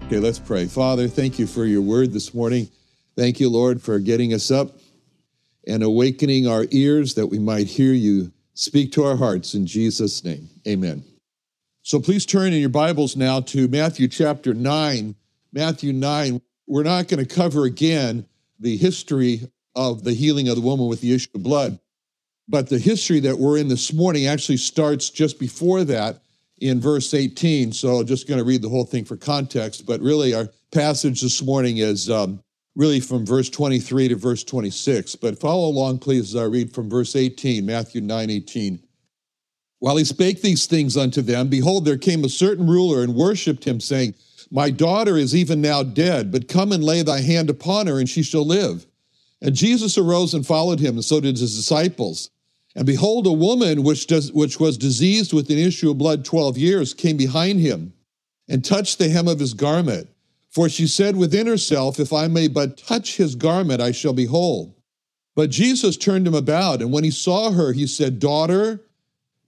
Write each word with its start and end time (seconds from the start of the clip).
Okay, 0.03 0.19
let's 0.19 0.38
pray. 0.38 0.67
Father, 0.67 1.07
thank 1.07 1.39
you 1.39 1.47
for 1.47 1.66
your 1.66 1.81
word 1.81 2.13
this 2.13 2.35
morning. 2.35 2.69
Thank 3.17 3.39
you, 3.39 3.50
Lord, 3.50 3.81
for 3.81 3.97
getting 3.97 4.35
us 4.35 4.52
up 4.52 4.78
and 5.66 5.81
awakening 5.81 6.45
our 6.45 6.67
ears 6.69 7.16
that 7.16 7.25
we 7.25 7.39
might 7.39 7.66
hear 7.66 7.94
you 7.94 8.31
speak 8.54 8.92
to 8.94 9.04
our 9.04 9.16
hearts 9.16 9.54
in 9.54 9.66
Jesus' 9.66 10.23
name. 10.23 10.50
Amen. 10.68 11.04
So 11.82 12.00
please 12.00 12.26
turn 12.26 12.54
in 12.54 12.62
your 12.62 12.70
Bibles 12.70 13.16
now 13.16 13.42
to 13.42 13.68
Matthew 13.68 14.08
chapter 14.08 14.54
9. 14.54 15.16
Matthew 15.52 15.94
9. 15.94 16.42
We're 16.68 16.84
not 16.84 17.08
going 17.08 17.26
to 17.26 17.36
cover 17.36 17.66
again 17.66 18.26
the 18.59 18.78
history 18.78 19.42
of 19.76 20.04
the 20.04 20.14
healing 20.14 20.48
of 20.48 20.56
the 20.56 20.62
woman 20.62 20.88
with 20.88 21.02
the 21.02 21.14
issue 21.14 21.30
of 21.36 21.44
blood, 21.44 21.80
but 22.48 22.70
the 22.70 22.80
history 22.80 23.20
that 23.22 23.38
we're 23.38 23.58
in 23.58 23.68
this 23.68 23.92
morning 23.92 24.28
actually 24.28 24.58
starts 24.58 25.09
just 25.09 25.40
before 25.40 25.84
that 25.84 26.22
in 26.59 26.80
verse 26.80 27.13
18. 27.13 27.74
So 27.74 28.03
just 28.03 28.28
going 28.28 28.38
to 28.38 28.46
read 28.46 28.62
the 28.62 28.69
whole 28.69 28.86
thing 28.86 29.03
for 29.03 29.18
context, 29.18 29.86
but 29.86 30.00
really 30.00 30.34
our 30.34 30.47
passage 30.72 31.22
this 31.22 31.42
morning 31.42 31.78
is 31.78 32.09
um, 32.09 32.43
really 32.75 33.00
from 33.00 33.25
verse 33.25 33.50
23 33.50 34.09
to 34.09 34.16
verse 34.16 34.44
26. 34.44 35.16
But 35.16 35.39
follow 35.39 35.67
along, 35.67 36.00
please, 36.00 36.34
as 36.34 36.41
I 36.41 36.45
read 36.45 36.73
from 36.73 36.89
verse 36.89 37.16
18, 37.16 37.66
Matthew 37.66 38.01
9 38.01 38.29
18. 38.29 38.79
While 39.79 39.97
he 39.97 40.06
spake 40.06 40.41
these 40.41 40.66
things 40.66 40.95
unto 40.95 41.22
them, 41.22 41.50
behold, 41.50 41.83
there 41.83 41.97
came 41.97 42.23
a 42.23 42.29
certain 42.29 42.67
ruler 42.67 43.03
and 43.03 43.16
worshipped 43.16 43.66
him, 43.66 43.81
saying, 43.81 44.16
My 44.50 44.69
daughter 44.69 45.17
is 45.17 45.35
even 45.35 45.59
now 45.59 45.83
dead, 45.83 46.31
but 46.31 46.47
come 46.47 46.72
and 46.72 46.83
lay 46.83 47.01
thy 47.01 47.19
hand 47.19 47.50
upon 47.50 47.88
her, 47.88 48.00
and 48.00 48.07
she 48.07 48.23
shall 48.23 48.45
live. 48.45 48.85
And 49.41 49.53
Jesus 49.53 49.97
arose 49.97 50.33
and 50.33 50.47
followed 50.47 50.79
him, 50.79 50.95
and 50.95 51.03
so 51.03 51.19
did 51.19 51.38
his 51.38 51.57
disciples. 51.57 52.29
And 52.75 52.85
behold, 52.85 53.28
a 53.28 53.31
woman 53.33 53.83
which, 53.83 54.07
does, 54.07 54.31
which 54.31 54.57
was 54.57 54.78
diseased 54.78 55.33
with 55.33 55.50
an 55.50 55.57
issue 55.57 55.91
of 55.91 55.97
blood 55.97 56.23
12 56.23 56.57
years 56.57 56.94
came 56.94 57.17
behind 57.17 57.59
him 57.59 57.94
and 58.47 58.63
touched 58.63 59.00
the 59.00 59.09
hem 59.09 59.28
of 59.28 59.39
his 59.39 59.53
garment. 59.53 60.07
For 60.53 60.69
she 60.69 60.86
said 60.86 61.16
within 61.16 61.47
herself, 61.47 62.00
If 62.00 62.14
I 62.14 62.28
may 62.28 62.47
but 62.47 62.78
touch 62.78 63.18
his 63.18 63.34
garment, 63.34 63.81
I 63.81 63.91
shall 63.91 64.14
be 64.14 64.25
whole. 64.25 64.78
But 65.36 65.50
Jesus 65.50 65.97
turned 65.97 66.28
him 66.28 66.36
about, 66.36 66.81
and 66.81 66.91
when 66.91 67.03
he 67.03 67.09
saw 67.09 67.52
her, 67.52 67.74
he 67.74 67.88
said, 67.88 68.19
Daughter, 68.19 68.86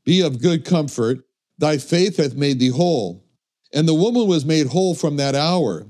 be 0.04 0.22
of 0.22 0.42
good 0.42 0.66
comfort, 0.66 1.20
thy 1.60 1.78
faith 1.78 2.18
hath 2.18 2.34
made 2.34 2.60
thee 2.60 2.70
whole. 2.70 3.24
And 3.72 3.88
the 3.88 3.94
woman 3.94 4.28
was 4.28 4.46
made 4.46 4.68
whole 4.68 4.96
from 4.96 5.18
that 5.18 5.36
hour. 5.36 5.86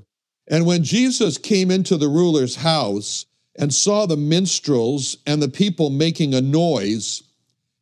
And 0.47 0.65
when 0.65 0.83
Jesus 0.83 1.37
came 1.37 1.71
into 1.71 1.95
the 1.95 2.09
ruler's 2.09 2.57
house 2.57 3.25
and 3.57 3.73
saw 3.73 4.05
the 4.05 4.17
minstrels 4.17 5.17
and 5.25 5.41
the 5.41 5.47
people 5.47 5.89
making 5.89 6.33
a 6.33 6.41
noise, 6.41 7.23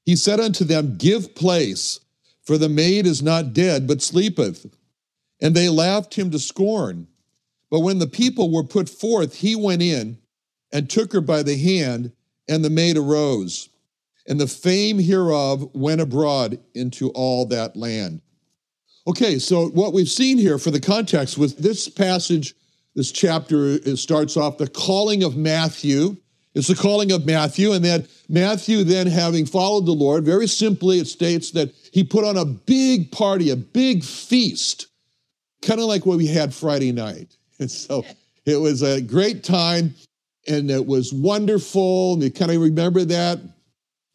he 0.05 0.15
said 0.15 0.39
unto 0.39 0.63
them, 0.63 0.97
Give 0.97 1.33
place, 1.33 1.99
for 2.43 2.59
the 2.59 2.69
maid 2.69 3.07
is 3.07 3.23
not 3.23 3.53
dead, 3.53 3.87
but 3.87 4.03
sleepeth. 4.03 4.67
And 5.41 5.55
they 5.55 5.69
laughed 5.69 6.13
him 6.13 6.29
to 6.29 6.39
scorn. 6.39 7.07
But 7.73 7.79
when 7.79 7.97
the 7.97 8.05
people 8.05 8.51
were 8.51 8.63
put 8.63 8.87
forth, 8.87 9.37
he 9.37 9.55
went 9.55 9.81
in 9.81 10.19
and 10.71 10.87
took 10.87 11.11
her 11.11 11.21
by 11.21 11.41
the 11.41 11.57
hand, 11.57 12.11
and 12.47 12.63
the 12.63 12.69
maid 12.69 12.97
arose. 12.97 13.67
And 14.27 14.39
the 14.39 14.45
fame 14.45 14.99
hereof 14.99 15.71
went 15.73 15.99
abroad 15.99 16.59
into 16.75 17.09
all 17.15 17.47
that 17.47 17.75
land. 17.75 18.21
Okay, 19.07 19.39
so 19.39 19.69
what 19.69 19.91
we've 19.91 20.07
seen 20.07 20.37
here 20.37 20.59
for 20.59 20.69
the 20.69 20.79
context 20.79 21.35
with 21.35 21.57
this 21.57 21.89
passage, 21.89 22.53
this 22.93 23.11
chapter 23.11 23.79
starts 23.95 24.37
off 24.37 24.59
the 24.59 24.67
calling 24.67 25.23
of 25.23 25.35
Matthew. 25.35 26.17
It's 26.53 26.67
the 26.67 26.75
calling 26.75 27.11
of 27.11 27.25
Matthew, 27.25 27.71
and 27.71 27.83
then 27.83 28.07
Matthew, 28.29 28.83
then 28.83 29.07
having 29.07 29.47
followed 29.47 29.87
the 29.87 29.93
Lord, 29.93 30.25
very 30.25 30.45
simply 30.45 30.99
it 30.99 31.07
states 31.07 31.49
that 31.53 31.73
he 31.91 32.03
put 32.03 32.23
on 32.23 32.37
a 32.37 32.45
big 32.45 33.11
party, 33.11 33.49
a 33.49 33.55
big 33.55 34.03
feast, 34.03 34.85
kind 35.63 35.79
of 35.79 35.87
like 35.87 36.05
what 36.05 36.19
we 36.19 36.27
had 36.27 36.53
Friday 36.53 36.91
night. 36.91 37.35
And 37.59 37.71
so 37.71 38.05
it 38.45 38.57
was 38.57 38.81
a 38.81 39.01
great 39.01 39.43
time 39.43 39.95
and 40.47 40.69
it 40.69 40.85
was 40.85 41.13
wonderful. 41.13 42.13
And 42.13 42.23
you 42.23 42.31
kind 42.31 42.51
of 42.51 42.61
remember 42.61 43.05
that. 43.05 43.39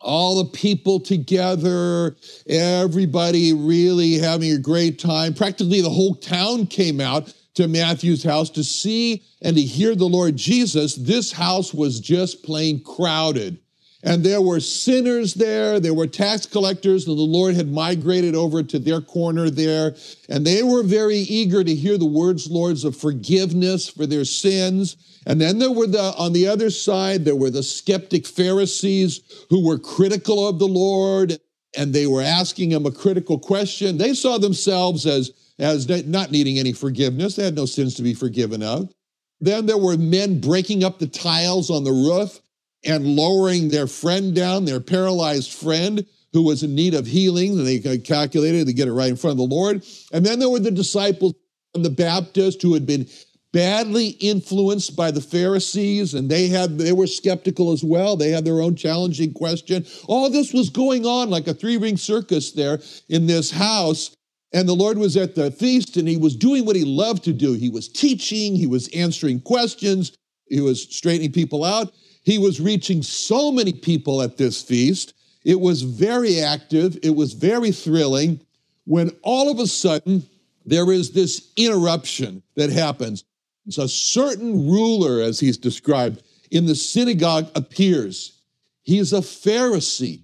All 0.01 0.45
the 0.45 0.51
people 0.51 1.01
together, 1.01 2.17
everybody 2.49 3.53
really 3.53 4.19
having 4.19 4.53
a 4.53 4.59
great 4.59 5.01
time. 5.01 5.35
Practically 5.35 5.81
the 5.81 5.91
whole 5.91 6.15
town 6.15 6.67
came 6.67 7.01
out 7.01 7.35
to 7.55 7.67
Matthew's 7.67 8.23
house 8.23 8.49
to 8.51 8.63
see 8.63 9.25
and 9.43 9.57
to 9.57 9.63
hear 9.63 9.97
the 9.97 10.05
Lord 10.05 10.37
Jesus. 10.37 10.95
This 10.95 11.33
house 11.33 11.75
was 11.75 11.99
just 11.99 12.45
plain 12.45 12.81
crowded. 12.85 13.59
And 14.05 14.23
there 14.23 14.41
were 14.41 14.61
sinners 14.61 15.35
there, 15.35 15.81
there 15.81 15.95
were 15.95 16.07
tax 16.07 16.47
collectors, 16.47 17.09
and 17.09 17.19
the 17.19 17.23
Lord 17.23 17.57
had 17.57 17.73
migrated 17.73 18.37
over 18.37 18.63
to 18.63 18.79
their 18.79 19.01
corner 19.01 19.51
there. 19.51 19.97
And 20.29 20.47
they 20.47 20.63
were 20.63 20.85
very 20.85 21.17
eager 21.17 21.65
to 21.65 21.75
hear 21.75 21.99
the 21.99 22.07
words, 22.07 22.49
Lords, 22.49 22.85
of 22.85 22.97
forgiveness 22.97 23.89
for 23.89 24.07
their 24.07 24.25
sins. 24.25 24.97
And 25.27 25.41
then 25.41 25.59
there 25.59 25.73
were 25.73 25.89
the, 25.89 26.15
on 26.17 26.33
the 26.33 26.47
other 26.47 26.71
side, 26.71 27.25
there 27.25 27.35
were 27.35 27.51
the 27.51 27.65
skeptic 27.65 28.25
Pharisees 28.25 29.47
who 29.51 29.67
were 29.67 29.79
critical 29.79 30.47
of 30.47 30.61
the 30.61 30.69
Lord, 30.69 31.37
and 31.77 31.93
they 31.93 32.07
were 32.07 32.23
asking 32.23 32.71
him 32.71 32.87
a 32.87 32.93
critical 32.93 33.39
question. 33.39 33.99
They 33.99 34.15
saw 34.15 34.39
themselves 34.39 35.07
as, 35.07 35.33
as 35.59 35.89
not 36.07 36.31
needing 36.31 36.61
any 36.61 36.73
forgiveness, 36.73 37.35
they 37.35 37.45
had 37.45 37.57
no 37.57 37.67
sins 37.67 37.95
to 37.97 38.03
be 38.03 38.15
forgiven 38.15 38.63
of. 38.63 38.93
Then 39.41 39.67
there 39.67 39.79
were 39.79 39.97
men 39.97 40.41
breaking 40.41 40.85
up 40.85 41.01
the 41.01 41.07
tiles 41.09 41.69
on 41.69 41.83
the 41.83 41.93
roof 41.93 42.41
and 42.89 43.07
lowering 43.07 43.69
their 43.69 43.87
friend 43.87 44.35
down, 44.35 44.65
their 44.65 44.81
paralyzed 44.81 45.53
friend 45.53 46.05
who 46.33 46.43
was 46.43 46.63
in 46.63 46.75
need 46.75 46.95
of 46.95 47.07
healing. 47.07 47.59
And 47.59 47.67
they 47.67 47.99
calculated 47.99 48.67
to 48.67 48.73
get 48.73 48.89
it 48.89 48.93
right 48.93 49.11
in 49.11 49.17
front 49.17 49.33
of 49.33 49.49
the 49.49 49.55
Lord. 49.55 49.85
And 50.13 50.27
then 50.27 50.39
there 50.39 50.49
were 50.49 50.59
the 50.59 50.71
disciples 50.71 51.35
and 51.75 51.85
the 51.85 51.91
Baptist 51.91 52.63
who 52.63 52.75
had 52.75 52.87
been 52.87 53.07
badly 53.53 54.09
influenced 54.21 54.95
by 54.95 55.11
the 55.11 55.21
Pharisees, 55.21 56.15
and 56.15 56.31
they 56.31 56.49
had 56.49 56.79
they 56.79 56.93
were 56.93 57.07
skeptical 57.07 57.73
as 57.73 57.83
well. 57.83 58.17
They 58.17 58.31
had 58.31 58.45
their 58.45 58.61
own 58.61 58.77
challenging 58.77 59.33
question. 59.33 59.87
All 60.07 60.29
this 60.29 60.53
was 60.53 60.69
going 60.71 61.07
on 61.07 61.31
like 61.31 61.47
a 61.47 61.55
three-ring 61.55 61.97
circus 61.97 62.53
there 62.53 62.81
in 63.09 63.27
this 63.27 63.51
house. 63.51 64.15
And 64.53 64.67
the 64.67 64.75
Lord 64.75 64.97
was 64.97 65.17
at 65.17 65.35
the 65.35 65.51
feast 65.51 65.99
and 65.99 66.09
he 66.09 66.17
was 66.17 66.35
doing 66.35 66.65
what 66.65 66.77
he 66.77 66.85
loved 66.85 67.25
to 67.25 67.35
do. 67.35 67.53
He 67.53 67.69
was 67.69 67.87
teaching, 67.89 68.57
he 68.57 68.67
was 68.67 68.89
answering 68.89 69.41
questions, 69.41 70.17
he 70.47 70.61
was 70.61 70.83
straightening 70.83 71.33
people 71.33 71.65
out. 71.65 71.93
He 72.29 72.37
was 72.37 72.61
reaching 72.61 73.03
so 73.03 73.51
many 73.51 73.73
people 73.73 74.21
at 74.21 74.37
this 74.37 74.61
feast. 74.61 75.15
It 75.45 75.59
was 75.59 75.81
very 75.81 76.41
active, 76.41 76.99
it 77.03 77.17
was 77.17 77.33
very 77.33 77.73
thrilling. 77.73 78.43
When 78.85 79.17
all 79.23 79.51
of 79.51 79.59
a 79.61 79.67
sudden, 79.67 80.23
there 80.67 80.93
is 80.93 81.13
this 81.13 81.51
interruption 81.57 82.43
that 82.55 82.69
happens. 82.69 83.25
It's 83.65 83.79
a 83.79 83.89
certain 83.89 84.69
ruler, 84.69 85.23
as 85.23 85.41
he's 85.41 85.57
described, 85.57 86.23
in 86.51 86.67
the 86.67 86.75
synagogue 86.75 87.51
appears. 87.55 88.43
He 88.83 88.99
is 88.99 89.15
a 89.15 89.23
Pharisee. 89.23 90.21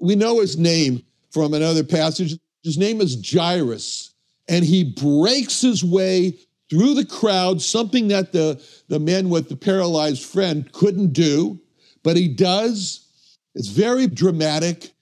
We 0.00 0.16
know 0.16 0.40
his 0.40 0.58
name 0.58 1.04
from 1.30 1.54
another 1.54 1.84
passage. 1.84 2.40
His 2.64 2.76
name 2.76 3.00
is 3.00 3.24
Jairus, 3.24 4.14
and 4.48 4.64
he 4.64 4.82
breaks 4.82 5.60
his 5.60 5.84
way 5.84 6.40
through 6.68 6.94
the 6.94 7.04
crowd, 7.04 7.62
something 7.62 8.08
that 8.08 8.32
the, 8.32 8.62
the 8.88 8.98
men 8.98 9.28
with 9.28 9.48
the 9.48 9.56
paralyzed 9.56 10.24
friend 10.24 10.70
couldn't 10.72 11.12
do, 11.12 11.60
but 12.02 12.16
he 12.16 12.28
does. 12.28 13.08
It's 13.54 13.68
very 13.68 14.06
dramatic. 14.06 14.92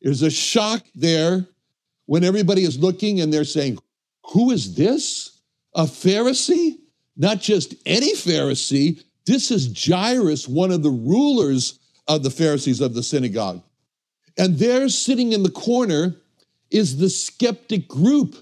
There's 0.00 0.22
a 0.22 0.30
shock 0.30 0.82
there 0.94 1.46
when 2.06 2.24
everybody 2.24 2.64
is 2.64 2.78
looking 2.78 3.20
and 3.20 3.32
they're 3.32 3.44
saying, 3.44 3.78
Who 4.32 4.50
is 4.50 4.74
this? 4.74 5.40
A 5.74 5.84
Pharisee? 5.84 6.78
Not 7.16 7.40
just 7.40 7.74
any 7.86 8.14
Pharisee. 8.14 9.02
This 9.26 9.50
is 9.50 9.86
Jairus, 9.86 10.48
one 10.48 10.72
of 10.72 10.82
the 10.82 10.90
rulers 10.90 11.78
of 12.08 12.22
the 12.22 12.30
Pharisees 12.30 12.80
of 12.80 12.94
the 12.94 13.02
synagogue. 13.02 13.62
And 14.38 14.58
there, 14.58 14.88
sitting 14.88 15.32
in 15.32 15.42
the 15.42 15.50
corner, 15.50 16.16
is 16.70 16.96
the 16.96 17.10
skeptic 17.10 17.86
group. 17.86 18.36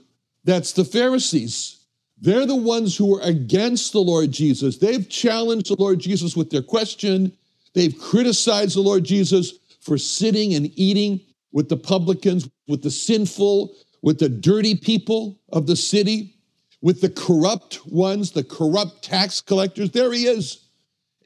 That's 0.44 0.72
the 0.72 0.84
Pharisees. 0.84 1.77
They're 2.20 2.47
the 2.47 2.56
ones 2.56 2.97
who 2.97 3.17
are 3.17 3.23
against 3.23 3.93
the 3.93 4.00
Lord 4.00 4.32
Jesus. 4.32 4.79
They've 4.79 5.09
challenged 5.09 5.69
the 5.69 5.81
Lord 5.81 6.00
Jesus 6.00 6.37
with 6.37 6.50
their 6.50 6.62
question. 6.62 7.32
They've 7.75 7.97
criticized 7.97 8.76
the 8.76 8.81
Lord 8.81 9.05
Jesus 9.05 9.55
for 9.81 9.99
sitting 9.99 10.55
and 10.55 10.70
eating 10.76 11.20
with 11.53 11.69
the 11.69 11.76
publicans, 11.76 12.49
with 12.67 12.82
the 12.82 12.91
sinful, 12.91 13.75
with 14.03 14.19
the 14.19 14.29
dirty 14.29 14.75
people 14.75 15.38
of 15.50 15.67
the 15.67 15.76
city, 15.76 16.35
with 16.81 17.00
the 17.00 17.11
corrupt 17.11 17.87
ones, 17.87 18.32
the 18.32 18.44
corrupt 18.44 19.03
tax 19.03 19.41
collectors. 19.41 19.91
There 19.91 20.12
he 20.12 20.26
is. 20.26 20.65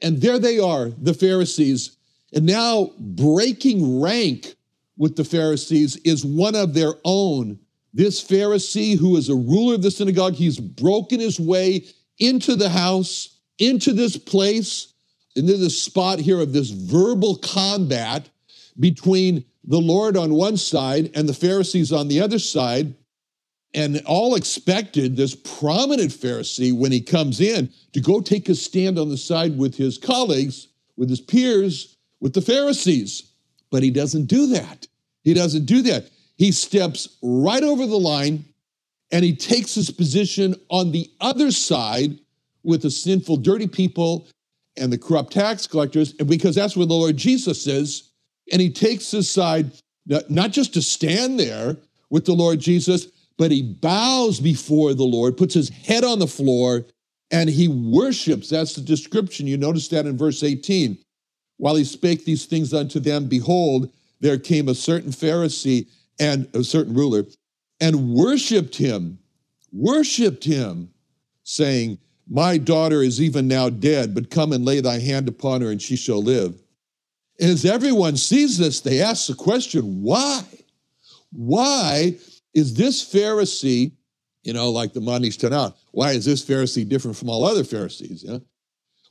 And 0.01 0.21
there 0.21 0.39
they 0.39 0.59
are, 0.59 0.89
the 0.89 1.13
Pharisees. 1.13 1.97
And 2.33 2.45
now 2.45 2.91
breaking 2.99 4.01
rank 4.01 4.55
with 4.97 5.15
the 5.15 5.23
Pharisees 5.23 5.97
is 5.97 6.25
one 6.25 6.55
of 6.55 6.73
their 6.73 6.93
own. 7.03 7.59
This 7.93 8.23
Pharisee, 8.23 8.97
who 8.97 9.17
is 9.17 9.29
a 9.29 9.35
ruler 9.35 9.75
of 9.75 9.83
the 9.83 9.91
synagogue, 9.91 10.33
he's 10.33 10.59
broken 10.59 11.19
his 11.19 11.39
way 11.39 11.85
into 12.17 12.55
the 12.55 12.69
house, 12.69 13.37
into 13.59 13.93
this 13.93 14.17
place, 14.17 14.93
into 15.35 15.57
this 15.57 15.81
spot 15.81 16.19
here 16.19 16.39
of 16.39 16.53
this 16.53 16.71
verbal 16.71 17.37
combat 17.37 18.29
between 18.79 19.45
the 19.63 19.79
Lord 19.79 20.17
on 20.17 20.33
one 20.33 20.57
side 20.57 21.11
and 21.13 21.29
the 21.29 21.33
Pharisees 21.33 21.91
on 21.91 22.07
the 22.07 22.19
other 22.19 22.39
side. 22.39 22.95
And 23.75 24.01
all 24.05 24.35
expected 24.35 25.15
this 25.15 25.35
prominent 25.35 26.11
Pharisee, 26.11 26.71
when 26.71 26.91
he 26.91 27.01
comes 27.01 27.41
in, 27.41 27.71
to 27.93 28.01
go 28.01 28.21
take 28.21 28.47
a 28.49 28.55
stand 28.55 28.99
on 28.99 29.09
the 29.09 29.17
side 29.17 29.57
with 29.57 29.75
his 29.75 29.97
colleagues, 29.97 30.67
with 30.95 31.09
his 31.09 31.21
peers, 31.21 31.97
with 32.19 32.33
the 32.33 32.41
Pharisees. 32.41 33.31
But 33.71 33.81
he 33.81 33.89
doesn't 33.89 34.25
do 34.25 34.47
that. 34.47 34.87
He 35.23 35.33
doesn't 35.33 35.65
do 35.65 35.81
that. 35.83 36.09
He 36.35 36.51
steps 36.51 37.17
right 37.21 37.63
over 37.63 37.85
the 37.85 37.99
line 37.99 38.45
and 39.11 39.23
he 39.23 39.35
takes 39.35 39.75
his 39.75 39.91
position 39.91 40.55
on 40.69 40.91
the 40.91 41.09
other 41.21 41.51
side 41.51 42.17
with 42.63 42.81
the 42.81 42.89
sinful, 42.89 43.37
dirty 43.37 43.67
people 43.67 44.27
and 44.75 44.91
the 44.91 44.97
corrupt 44.97 45.33
tax 45.33 45.67
collectors, 45.67 46.13
because 46.13 46.55
that's 46.55 46.75
where 46.75 46.87
the 46.87 46.93
Lord 46.93 47.15
Jesus 47.15 47.67
is. 47.67 48.09
And 48.51 48.59
he 48.59 48.71
takes 48.71 49.11
his 49.11 49.29
side, 49.29 49.71
not 50.29 50.51
just 50.51 50.73
to 50.73 50.81
stand 50.81 51.39
there 51.39 51.77
with 52.09 52.25
the 52.25 52.33
Lord 52.33 52.59
Jesus, 52.59 53.05
but 53.37 53.51
he 53.51 53.61
bows 53.61 54.39
before 54.39 54.93
the 54.93 55.03
Lord, 55.03 55.37
puts 55.37 55.53
his 55.53 55.69
head 55.69 56.03
on 56.03 56.19
the 56.19 56.27
floor, 56.27 56.85
and 57.31 57.49
he 57.49 57.67
worships. 57.67 58.49
That's 58.49 58.73
the 58.73 58.81
description. 58.81 59.47
You 59.47 59.57
notice 59.57 59.87
that 59.89 60.05
in 60.05 60.17
verse 60.17 60.43
18. 60.43 60.97
While 61.57 61.75
he 61.75 61.83
spake 61.83 62.25
these 62.25 62.45
things 62.45 62.73
unto 62.73 62.99
them, 62.99 63.27
behold, 63.27 63.91
there 64.19 64.39
came 64.39 64.69
a 64.69 64.75
certain 64.75 65.11
Pharisee 65.11 65.87
and 66.19 66.47
a 66.53 66.63
certain 66.63 66.93
ruler 66.93 67.25
and 67.79 68.13
worshiped 68.13 68.75
him, 68.77 69.19
worshiped 69.71 70.43
him, 70.43 70.89
saying, 71.43 71.97
My 72.29 72.57
daughter 72.57 73.01
is 73.01 73.21
even 73.21 73.47
now 73.47 73.69
dead, 73.69 74.13
but 74.13 74.29
come 74.29 74.53
and 74.53 74.63
lay 74.63 74.79
thy 74.79 74.99
hand 74.99 75.27
upon 75.27 75.61
her, 75.61 75.69
and 75.69 75.81
she 75.81 75.95
shall 75.95 76.23
live. 76.23 76.61
And 77.39 77.49
as 77.49 77.65
everyone 77.65 78.15
sees 78.15 78.57
this, 78.57 78.79
they 78.79 79.01
ask 79.01 79.27
the 79.27 79.35
question, 79.35 80.01
why? 80.03 80.43
Why 81.31 82.15
is 82.53 82.75
this 82.75 83.03
Pharisee, 83.03 83.91
you 84.43 84.53
know, 84.53 84.71
like 84.71 84.93
the 84.93 85.01
Ma 85.01 85.17
Nishtanah, 85.17 85.73
why 85.91 86.11
is 86.11 86.25
this 86.25 86.45
Pharisee 86.45 86.87
different 86.87 87.17
from 87.17 87.29
all 87.29 87.43
other 87.43 87.63
Pharisees? 87.63 88.25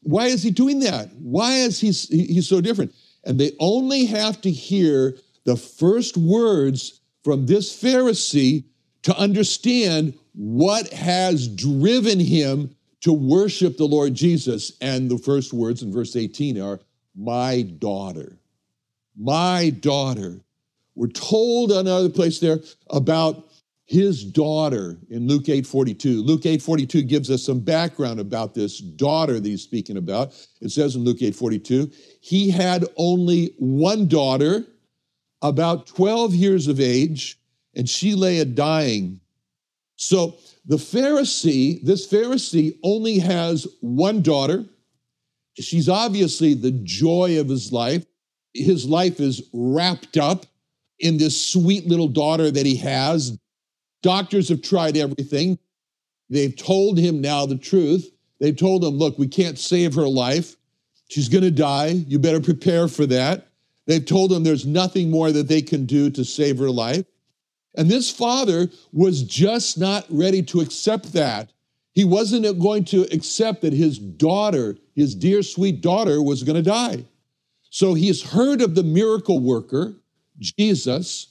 Why 0.03 0.27
is 0.27 0.43
he 0.43 0.51
doing 0.51 0.81
that? 0.81 1.11
Why 1.19 1.57
is 1.57 1.81
he 1.81 1.89
he's 1.89 2.49
so 2.49 2.61
different? 2.61 2.95
And 3.25 3.39
they 3.39 3.53
only 3.59 4.05
have 4.07 4.41
to 4.43 4.51
hear 4.51 5.17
the 5.45 5.57
first 5.57 6.17
words 6.17 7.01
from 7.25 7.47
this 7.47 7.75
Pharisee 7.81 8.65
to 9.03 9.17
understand 9.17 10.19
what 10.35 10.89
has 10.93 11.49
driven 11.49 12.21
him 12.21 12.75
to 13.01 13.13
worship 13.13 13.77
the 13.77 13.85
Lord 13.85 14.15
Jesus. 14.15 14.73
And 14.81 15.11
the 15.11 15.19
first 15.19 15.53
words 15.53 15.83
in 15.83 15.93
verse 15.93 16.17
18 16.17 16.61
are, 16.61 16.81
My 17.17 17.63
daughter. 17.63 18.39
My 19.19 19.71
daughter. 19.71 20.41
We're 20.95 21.09
told 21.09 21.73
another 21.73 22.09
place 22.09 22.39
there 22.39 22.61
about 22.91 23.49
his 23.85 24.25
daughter 24.25 24.99
in 25.11 25.27
Luke 25.27 25.49
8:42. 25.49 26.23
Luke 26.23 26.47
8:42 26.47 27.03
gives 27.03 27.31
us 27.31 27.43
some 27.43 27.61
background 27.61 28.21
about 28.21 28.55
this 28.55 28.79
daughter 28.79 29.39
that 29.39 29.49
he's 29.49 29.63
speaking 29.63 29.97
about. 29.97 30.33
It 30.61 30.71
says 30.71 30.97
in 30.97 31.05
Luke 31.05 31.21
8:42, 31.21 31.91
he 32.21 32.51
had 32.51 32.87
only 32.97 33.55
one 33.59 34.07
daughter, 34.07 34.67
about 35.43 35.87
12 35.89 36.35
years 36.35 36.69
of 36.69 36.81
age, 36.81 37.39
and 37.75 37.89
she 37.89 38.15
lay 38.15 38.39
a 38.39 38.45
dying. 38.45 39.21
So 39.97 40.37
the 40.65 40.77
Pharisee, 40.77 41.83
this 41.85 42.07
Pharisee 42.07 42.79
only 42.83 43.19
has 43.19 43.67
one 43.81 44.23
daughter. 44.23 44.65
She's 45.59 45.89
obviously 45.89 46.55
the 46.55 46.71
joy 46.71 47.39
of 47.41 47.49
his 47.49 47.73
life. 47.73 48.07
His 48.55 48.87
life 48.87 49.21
is 49.21 49.43
wrapped 49.53 50.17
up 50.17 50.47
in 50.99 51.19
this 51.19 51.53
sweet 51.53 51.87
little 51.87 52.09
daughter 52.09 52.51
that 52.51 52.67
he 52.67 52.77
has. 52.77 53.37
Doctors 54.03 54.49
have 54.49 54.63
tried 54.63 54.97
everything. 54.97 55.59
They've 56.31 56.57
told 56.57 56.99
him 56.99 57.21
now 57.21 57.47
the 57.47 57.59
truth. 57.59 58.11
They've 58.41 58.57
told 58.57 58.85
him, 58.85 58.95
look, 58.95 59.19
we 59.19 59.29
can't 59.29 59.59
save 59.59 59.95
her 59.95 60.09
life. 60.09 60.57
She's 61.09 61.29
going 61.29 61.45
to 61.45 61.51
die. 61.51 61.89
You 61.89 62.19
better 62.19 62.41
prepare 62.41 62.89
for 62.89 63.07
that. 63.07 63.52
They've 63.87 64.05
told 64.05 64.33
him 64.33 64.45
there's 64.45 64.67
nothing 64.67 65.11
more 65.11 65.33
that 65.33 65.49
they 65.49 65.63
can 65.63 65.87
do 65.87 66.11
to 66.11 66.25
save 66.25 66.59
her 66.59 66.71
life. 66.71 67.05
And 67.75 67.89
this 67.89 68.11
father 68.11 68.69
was 68.93 69.23
just 69.23 69.79
not 69.79 70.05
ready 70.09 70.43
to 70.45 70.61
accept 70.61 71.13
that. 71.15 71.51
He 71.95 72.05
wasn't 72.05 72.59
going 72.61 72.85
to 72.87 73.03
accept 73.13 73.63
that 73.63 73.73
his 73.73 73.99
daughter, 73.99 74.77
his 74.95 75.15
dear 75.15 75.43
sweet 75.43 75.81
daughter, 75.81 76.23
was 76.23 76.43
going 76.43 76.57
to 76.57 76.63
die. 76.63 77.05
So 77.71 77.95
he's 77.95 78.23
heard 78.23 78.61
of 78.61 78.75
the 78.75 78.83
miracle 78.83 79.41
worker, 79.41 79.95
Jesus. 80.39 81.29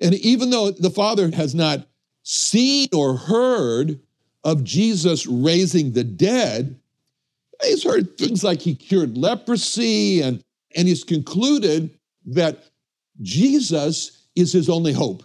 And 0.00 0.14
even 0.14 0.50
though 0.50 0.70
the 0.70 0.90
father 0.90 1.30
has 1.32 1.54
not 1.54 1.86
seen 2.22 2.88
or 2.92 3.16
heard 3.16 4.00
of 4.44 4.64
Jesus 4.64 5.26
raising 5.26 5.92
the 5.92 6.04
dead, 6.04 6.78
he's 7.62 7.84
heard 7.84 8.16
things 8.16 8.42
like 8.42 8.60
he 8.60 8.74
cured 8.74 9.16
leprosy, 9.16 10.20
and, 10.20 10.42
and 10.76 10.88
he's 10.88 11.04
concluded 11.04 11.90
that 12.26 12.64
Jesus 13.20 14.26
is 14.34 14.52
his 14.52 14.68
only 14.68 14.92
hope, 14.92 15.22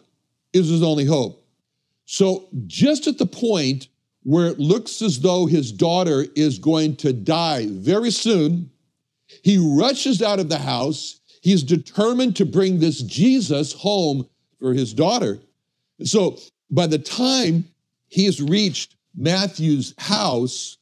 is 0.53 0.69
his 0.69 0.83
only 0.83 1.05
hope. 1.05 1.43
So, 2.05 2.47
just 2.67 3.07
at 3.07 3.17
the 3.17 3.25
point 3.25 3.87
where 4.23 4.47
it 4.47 4.59
looks 4.59 5.01
as 5.01 5.19
though 5.19 5.45
his 5.45 5.71
daughter 5.71 6.25
is 6.35 6.59
going 6.59 6.95
to 6.97 7.13
die 7.13 7.67
very 7.69 8.11
soon, 8.11 8.71
he 9.43 9.57
rushes 9.57 10.21
out 10.21 10.39
of 10.39 10.49
the 10.49 10.57
house. 10.57 11.19
He's 11.41 11.63
determined 11.63 12.35
to 12.37 12.45
bring 12.45 12.79
this 12.79 13.01
Jesus 13.01 13.73
home 13.73 14.27
for 14.59 14.73
his 14.73 14.93
daughter. 14.93 15.39
So, 16.03 16.37
by 16.69 16.87
the 16.87 16.99
time 16.99 17.65
he 18.07 18.25
has 18.25 18.41
reached 18.41 18.95
Matthew's 19.15 19.93
house, 19.97 20.77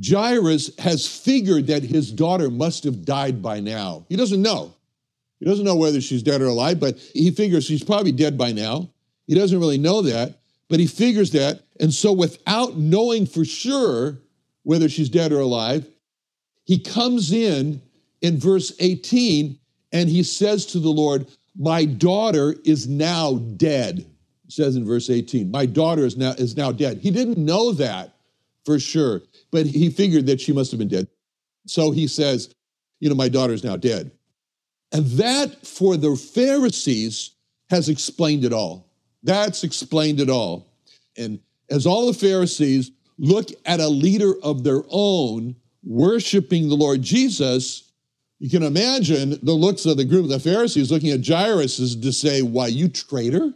Jairus 0.00 0.74
has 0.78 1.06
figured 1.06 1.66
that 1.66 1.82
his 1.82 2.10
daughter 2.12 2.50
must 2.50 2.84
have 2.84 3.04
died 3.04 3.42
by 3.42 3.60
now. 3.60 4.04
He 4.08 4.16
doesn't 4.16 4.40
know. 4.40 4.72
He 5.38 5.46
doesn't 5.46 5.64
know 5.64 5.76
whether 5.76 6.00
she's 6.00 6.22
dead 6.22 6.40
or 6.40 6.46
alive, 6.46 6.80
but 6.80 6.98
he 7.14 7.30
figures 7.30 7.64
she's 7.64 7.84
probably 7.84 8.12
dead 8.12 8.38
by 8.38 8.52
now. 8.52 8.88
He 9.26 9.34
doesn't 9.34 9.58
really 9.58 9.78
know 9.78 10.02
that. 10.02 10.38
but 10.68 10.80
he 10.80 10.86
figures 10.86 11.32
that. 11.32 11.60
And 11.80 11.92
so, 11.92 12.12
without 12.12 12.76
knowing 12.78 13.26
for 13.26 13.44
sure 13.44 14.18
whether 14.62 14.88
she's 14.88 15.10
dead 15.10 15.32
or 15.32 15.40
alive, 15.40 15.86
he 16.64 16.78
comes 16.78 17.30
in 17.32 17.82
in 18.22 18.38
verse 18.38 18.72
18 18.80 19.58
and 19.92 20.08
he 20.08 20.22
says 20.22 20.64
to 20.66 20.78
the 20.78 20.88
Lord, 20.88 21.26
My 21.58 21.84
daughter 21.84 22.54
is 22.64 22.88
now 22.88 23.34
dead. 23.34 24.06
Says 24.48 24.76
in 24.76 24.86
verse 24.86 25.10
18, 25.10 25.50
My 25.50 25.66
daughter 25.66 26.06
is 26.06 26.16
now, 26.16 26.30
is 26.32 26.56
now 26.56 26.72
dead. 26.72 26.98
He 26.98 27.10
didn't 27.10 27.36
know 27.36 27.72
that 27.72 28.14
for 28.64 28.78
sure, 28.78 29.20
but 29.52 29.66
he 29.66 29.90
figured 29.90 30.26
that 30.26 30.40
she 30.40 30.52
must 30.52 30.72
have 30.72 30.78
been 30.78 30.88
dead. 30.88 31.06
So 31.66 31.92
he 31.92 32.08
says, 32.08 32.52
You 32.98 33.08
know, 33.08 33.14
my 33.14 33.28
daughter 33.28 33.52
is 33.52 33.62
now 33.62 33.76
dead. 33.76 34.10
And 34.90 35.06
that 35.12 35.64
for 35.66 35.96
the 35.96 36.16
Pharisees 36.16 37.30
has 37.70 37.88
explained 37.88 38.44
it 38.44 38.52
all. 38.52 38.90
That's 39.22 39.62
explained 39.62 40.20
it 40.20 40.28
all. 40.28 40.66
And 41.16 41.38
as 41.70 41.86
all 41.86 42.06
the 42.06 42.18
Pharisees 42.18 42.90
look 43.18 43.48
at 43.64 43.80
a 43.80 43.88
leader 43.88 44.34
of 44.42 44.64
their 44.64 44.82
own 44.90 45.54
worshiping 45.84 46.68
the 46.68 46.74
Lord 46.74 47.02
Jesus, 47.02 47.92
you 48.38 48.50
can 48.50 48.62
imagine 48.62 49.38
the 49.42 49.52
looks 49.52 49.86
of 49.86 49.96
the 49.96 50.04
group 50.04 50.24
of 50.24 50.30
the 50.30 50.40
Pharisees 50.40 50.90
looking 50.90 51.10
at 51.10 51.26
Jairus 51.26 51.78
is 51.78 51.94
to 51.96 52.12
say, 52.12 52.42
Why, 52.42 52.66
you 52.66 52.88
traitor? 52.88 53.52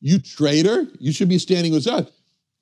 You 0.00 0.18
traitor? 0.18 0.86
You 1.00 1.12
should 1.12 1.28
be 1.28 1.38
standing 1.38 1.72
with 1.72 1.86
us. 1.86 2.10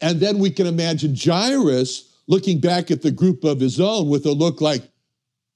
And 0.00 0.20
then 0.20 0.38
we 0.38 0.50
can 0.50 0.66
imagine 0.66 1.14
Jairus 1.16 2.13
looking 2.26 2.60
back 2.60 2.90
at 2.90 3.02
the 3.02 3.10
group 3.10 3.44
of 3.44 3.60
his 3.60 3.80
own 3.80 4.08
with 4.08 4.26
a 4.26 4.32
look 4.32 4.60
like, 4.60 4.82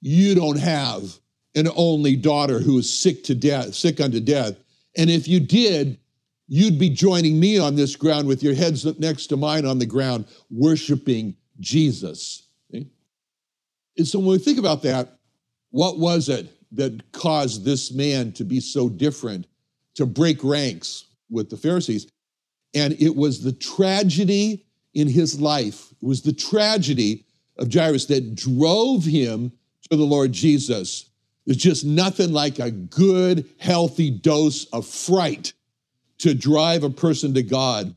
You 0.01 0.35
don't 0.35 0.59
have 0.59 1.19
an 1.55 1.69
only 1.77 2.17
daughter 2.17 2.61
who 2.61 2.79
is 2.79 2.99
sick 2.99 3.25
to 3.25 3.35
death, 3.35 3.75
sick 3.75 4.01
unto 4.01 4.21
death. 4.21 4.57
And 4.97 5.11
if 5.11 5.27
you 5.27 5.41
did, 5.41 5.99
you'd 6.47 6.79
be 6.79 6.91
joining 6.91 7.39
me 7.39 7.59
on 7.59 7.75
this 7.75 7.97
ground 7.97 8.27
with 8.29 8.43
your 8.43 8.55
heads 8.55 8.85
next 8.99 9.27
to 9.29 9.37
mine 9.37 9.67
on 9.67 9.79
the 9.79 9.87
ground, 9.87 10.27
worshiping 10.51 11.37
Jesus. 11.61 12.49
And 13.99 14.07
so 14.07 14.21
when 14.21 14.29
we 14.29 14.39
think 14.39 14.59
about 14.59 14.83
that, 14.83 15.19
what 15.71 15.99
was 15.99 16.29
it 16.29 16.47
that 16.73 17.13
caused 17.13 17.65
this 17.65 17.93
man 17.93 18.33
to 18.33 18.45
be 18.45 18.61
so 18.61 18.89
different, 18.89 19.47
to 19.97 20.07
break 20.07 20.43
ranks 20.45 21.07
with 21.29 21.51
the 21.51 21.57
Pharisees? 21.57 22.07
And 22.75 22.95
it 23.01 23.15
was 23.15 23.43
the 23.43 23.53
tragedy 23.53 24.67
in 24.95 25.09
his 25.09 25.41
life, 25.41 25.88
it 26.01 26.07
was 26.07 26.23
the 26.23 26.33
tragedy 26.33 27.25
of 27.57 27.73
Jairus 27.73 28.07
that 28.07 28.35
drove 28.35 29.05
him 29.05 29.53
to 29.91 29.97
the 29.97 30.05
Lord 30.05 30.33
Jesus. 30.33 31.11
There's 31.45 31.57
just 31.57 31.85
nothing 31.85 32.33
like 32.33 32.59
a 32.59 32.71
good, 32.71 33.49
healthy 33.59 34.11
dose 34.11 34.67
of 34.67 34.87
fright 34.87 35.53
to 36.19 36.35
drive 36.35 36.83
a 36.83 36.91
person 36.91 37.35
to 37.35 37.43
God. 37.43 37.95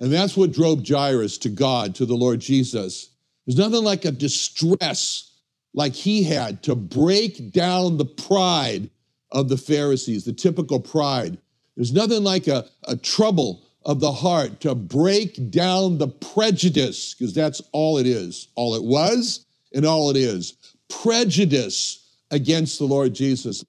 And 0.00 0.12
that's 0.12 0.36
what 0.36 0.52
drove 0.52 0.86
Jairus 0.86 1.38
to 1.38 1.48
God, 1.48 1.94
to 1.96 2.06
the 2.06 2.14
Lord 2.14 2.40
Jesus. 2.40 3.10
There's 3.46 3.58
nothing 3.58 3.84
like 3.84 4.04
a 4.04 4.10
distress 4.10 5.30
like 5.72 5.92
he 5.92 6.22
had 6.22 6.62
to 6.64 6.74
break 6.74 7.52
down 7.52 7.96
the 7.96 8.04
pride 8.04 8.90
of 9.32 9.48
the 9.48 9.56
Pharisees, 9.56 10.24
the 10.24 10.32
typical 10.32 10.80
pride. 10.80 11.38
There's 11.76 11.92
nothing 11.92 12.22
like 12.22 12.46
a, 12.46 12.66
a 12.84 12.96
trouble 12.96 13.63
of 13.84 14.00
the 14.00 14.12
heart 14.12 14.60
to 14.60 14.74
break 14.74 15.50
down 15.50 15.98
the 15.98 16.08
prejudice, 16.08 17.14
because 17.14 17.34
that's 17.34 17.60
all 17.72 17.98
it 17.98 18.06
is, 18.06 18.48
all 18.54 18.74
it 18.74 18.82
was 18.82 19.46
and 19.74 19.84
all 19.84 20.10
it 20.10 20.16
is. 20.16 20.56
Prejudice 20.88 22.16
against 22.30 22.78
the 22.78 22.84
Lord 22.84 23.14
Jesus. 23.14 23.64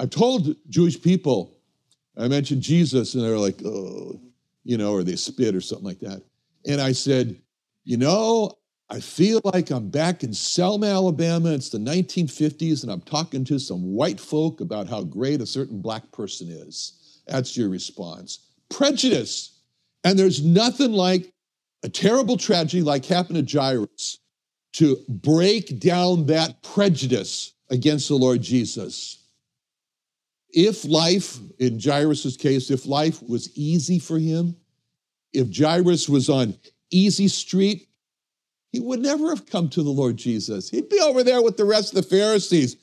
I've 0.00 0.10
told 0.10 0.54
Jewish 0.68 1.00
people, 1.00 1.56
I 2.16 2.28
mentioned 2.28 2.62
Jesus, 2.62 3.14
and 3.14 3.22
they're 3.22 3.38
like, 3.38 3.60
oh, 3.64 4.20
you 4.64 4.78
know, 4.78 4.92
or 4.92 5.04
they 5.04 5.16
spit 5.16 5.54
or 5.54 5.60
something 5.60 5.86
like 5.86 6.00
that. 6.00 6.22
And 6.66 6.80
I 6.80 6.92
said, 6.92 7.40
you 7.84 7.96
know, 7.96 8.52
I 8.88 9.00
feel 9.00 9.40
like 9.44 9.70
I'm 9.70 9.90
back 9.90 10.22
in 10.22 10.32
Selma, 10.32 10.86
Alabama. 10.86 11.50
It's 11.50 11.70
the 11.70 11.78
1950s, 11.78 12.82
and 12.82 12.90
I'm 12.90 13.00
talking 13.02 13.44
to 13.44 13.58
some 13.58 13.82
white 13.82 14.20
folk 14.20 14.60
about 14.60 14.88
how 14.88 15.02
great 15.02 15.40
a 15.40 15.46
certain 15.46 15.80
black 15.80 16.10
person 16.12 16.48
is. 16.48 17.22
That's 17.26 17.56
your 17.56 17.68
response. 17.68 18.45
Prejudice. 18.70 19.60
And 20.04 20.18
there's 20.18 20.44
nothing 20.44 20.92
like 20.92 21.32
a 21.82 21.88
terrible 21.88 22.36
tragedy 22.36 22.82
like 22.82 23.04
happened 23.04 23.46
to 23.46 23.58
Jairus 23.58 24.18
to 24.74 24.98
break 25.08 25.78
down 25.78 26.26
that 26.26 26.62
prejudice 26.62 27.54
against 27.70 28.08
the 28.08 28.16
Lord 28.16 28.42
Jesus. 28.42 29.24
If 30.50 30.84
life, 30.84 31.38
in 31.58 31.80
Jairus' 31.80 32.36
case, 32.36 32.70
if 32.70 32.86
life 32.86 33.22
was 33.22 33.56
easy 33.56 33.98
for 33.98 34.18
him, 34.18 34.56
if 35.32 35.56
Jairus 35.56 36.08
was 36.08 36.28
on 36.28 36.56
easy 36.90 37.28
street, 37.28 37.88
he 38.72 38.80
would 38.80 39.00
never 39.00 39.30
have 39.30 39.46
come 39.46 39.68
to 39.70 39.82
the 39.82 39.90
Lord 39.90 40.16
Jesus. 40.16 40.68
He'd 40.68 40.88
be 40.88 41.00
over 41.00 41.22
there 41.22 41.42
with 41.42 41.56
the 41.56 41.64
rest 41.64 41.94
of 41.94 42.02
the 42.02 42.16
Pharisees 42.16 42.76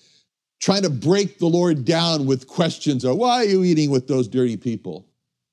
trying 0.60 0.84
to 0.84 0.90
break 0.90 1.40
the 1.40 1.46
Lord 1.46 1.86
down 1.86 2.26
with 2.26 2.48
questions 2.48 3.04
of 3.04 3.18
why 3.18 3.38
are 3.38 3.44
you 3.44 3.64
eating 3.64 3.92
with 3.92 4.08
those 4.08 4.28
dirty 4.28 4.58
people? 4.58 5.06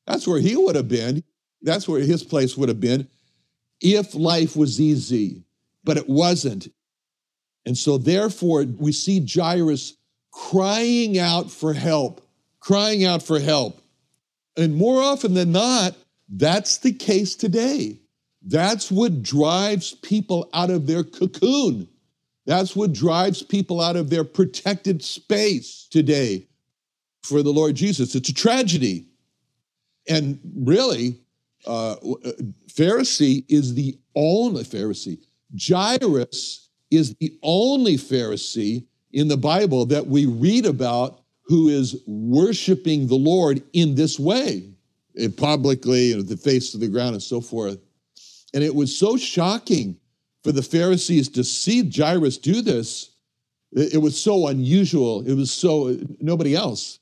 That's 0.07 0.27
where 0.27 0.41
he 0.41 0.57
would 0.57 0.77
have 0.77 0.89
been. 0.89 1.23
That's 1.63 1.89
where 1.89 2.01
his 2.01 2.23
place 2.23 2.57
would 2.57 2.69
have 2.69 2.81
been 2.81 3.09
if 3.81 4.15
life 4.15 4.57
was 4.57 4.81
easy, 4.81 5.43
but 5.85 5.97
it 5.97 6.09
wasn't. 6.09 6.69
And 7.67 7.77
so, 7.77 7.99
therefore, 7.99 8.65
we 8.79 8.93
see 8.93 9.25
Jairus 9.25 9.97
crying 10.33 11.19
out 11.19 11.51
for 11.51 11.73
help, 11.73 12.27
crying 12.61 13.05
out 13.05 13.23
for 13.23 13.39
help. 13.39 13.81
And 14.57 14.75
more 14.75 15.03
often 15.03 15.35
than 15.35 15.53
not, 15.53 15.95
that's 16.29 16.79
the 16.79 16.93
case 16.93 17.37
today. 17.37 17.99
That's 18.43 18.91
what 18.91 19.23
drives 19.23 19.93
people 19.93 20.49
out 20.55 20.71
of 20.71 20.87
their 20.87 21.05
cocoon. 21.05 21.89
That's 22.47 22.75
what 22.75 22.93
drives 22.93 23.43
people 23.43 23.81
out 23.81 23.97
of 23.97 24.11
their 24.11 24.25
protected 24.25 25.05
space 25.05 25.87
today 25.91 26.49
for 27.23 27.43
the 27.43 27.53
Lord 27.53 27.75
Jesus. 27.75 28.15
It's 28.15 28.29
a 28.29 28.35
tragedy. 28.35 29.07
And 30.11 30.39
really, 30.55 31.19
uh, 31.67 31.93
uh 31.93 32.33
Pharisee 32.67 33.45
is 33.49 33.75
the 33.75 33.99
only 34.15 34.65
Pharisee. 34.65 35.19
Jairus 35.59 36.69
is 36.91 37.15
the 37.17 37.39
only 37.43 37.97
Pharisee 37.97 38.85
in 39.13 39.29
the 39.29 39.37
Bible 39.37 39.87
that 39.87 40.07
we 40.07 40.27
read 40.27 40.67
about 40.67 41.21
who 41.43 41.69
is 41.69 41.97
worshiping 42.07 43.07
the 43.07 43.17
Lord 43.17 43.63
in 43.73 43.95
this 43.95 44.21
way, 44.21 44.71
publicly, 45.37 46.07
you 46.07 46.17
know, 46.17 46.23
the 46.23 46.37
face 46.37 46.71
to 46.73 46.79
the 46.79 46.89
ground 46.89 47.15
and 47.15 47.23
so 47.23 47.41
forth. 47.41 47.79
And 48.55 48.63
it 48.63 48.75
was 48.75 48.97
so 48.97 49.17
shocking 49.17 49.97
for 50.45 50.53
the 50.53 50.63
Pharisees 50.63 51.29
to 51.31 51.45
see 51.45 51.89
Jairus 51.89 52.39
do 52.39 52.63
this. 52.63 53.11
It 53.73 54.01
was 54.01 54.21
so 54.21 54.49
unusual. 54.49 55.23
It 55.27 55.35
was 55.35 55.53
so 55.53 55.97
nobody 56.21 56.55
else 56.55 56.99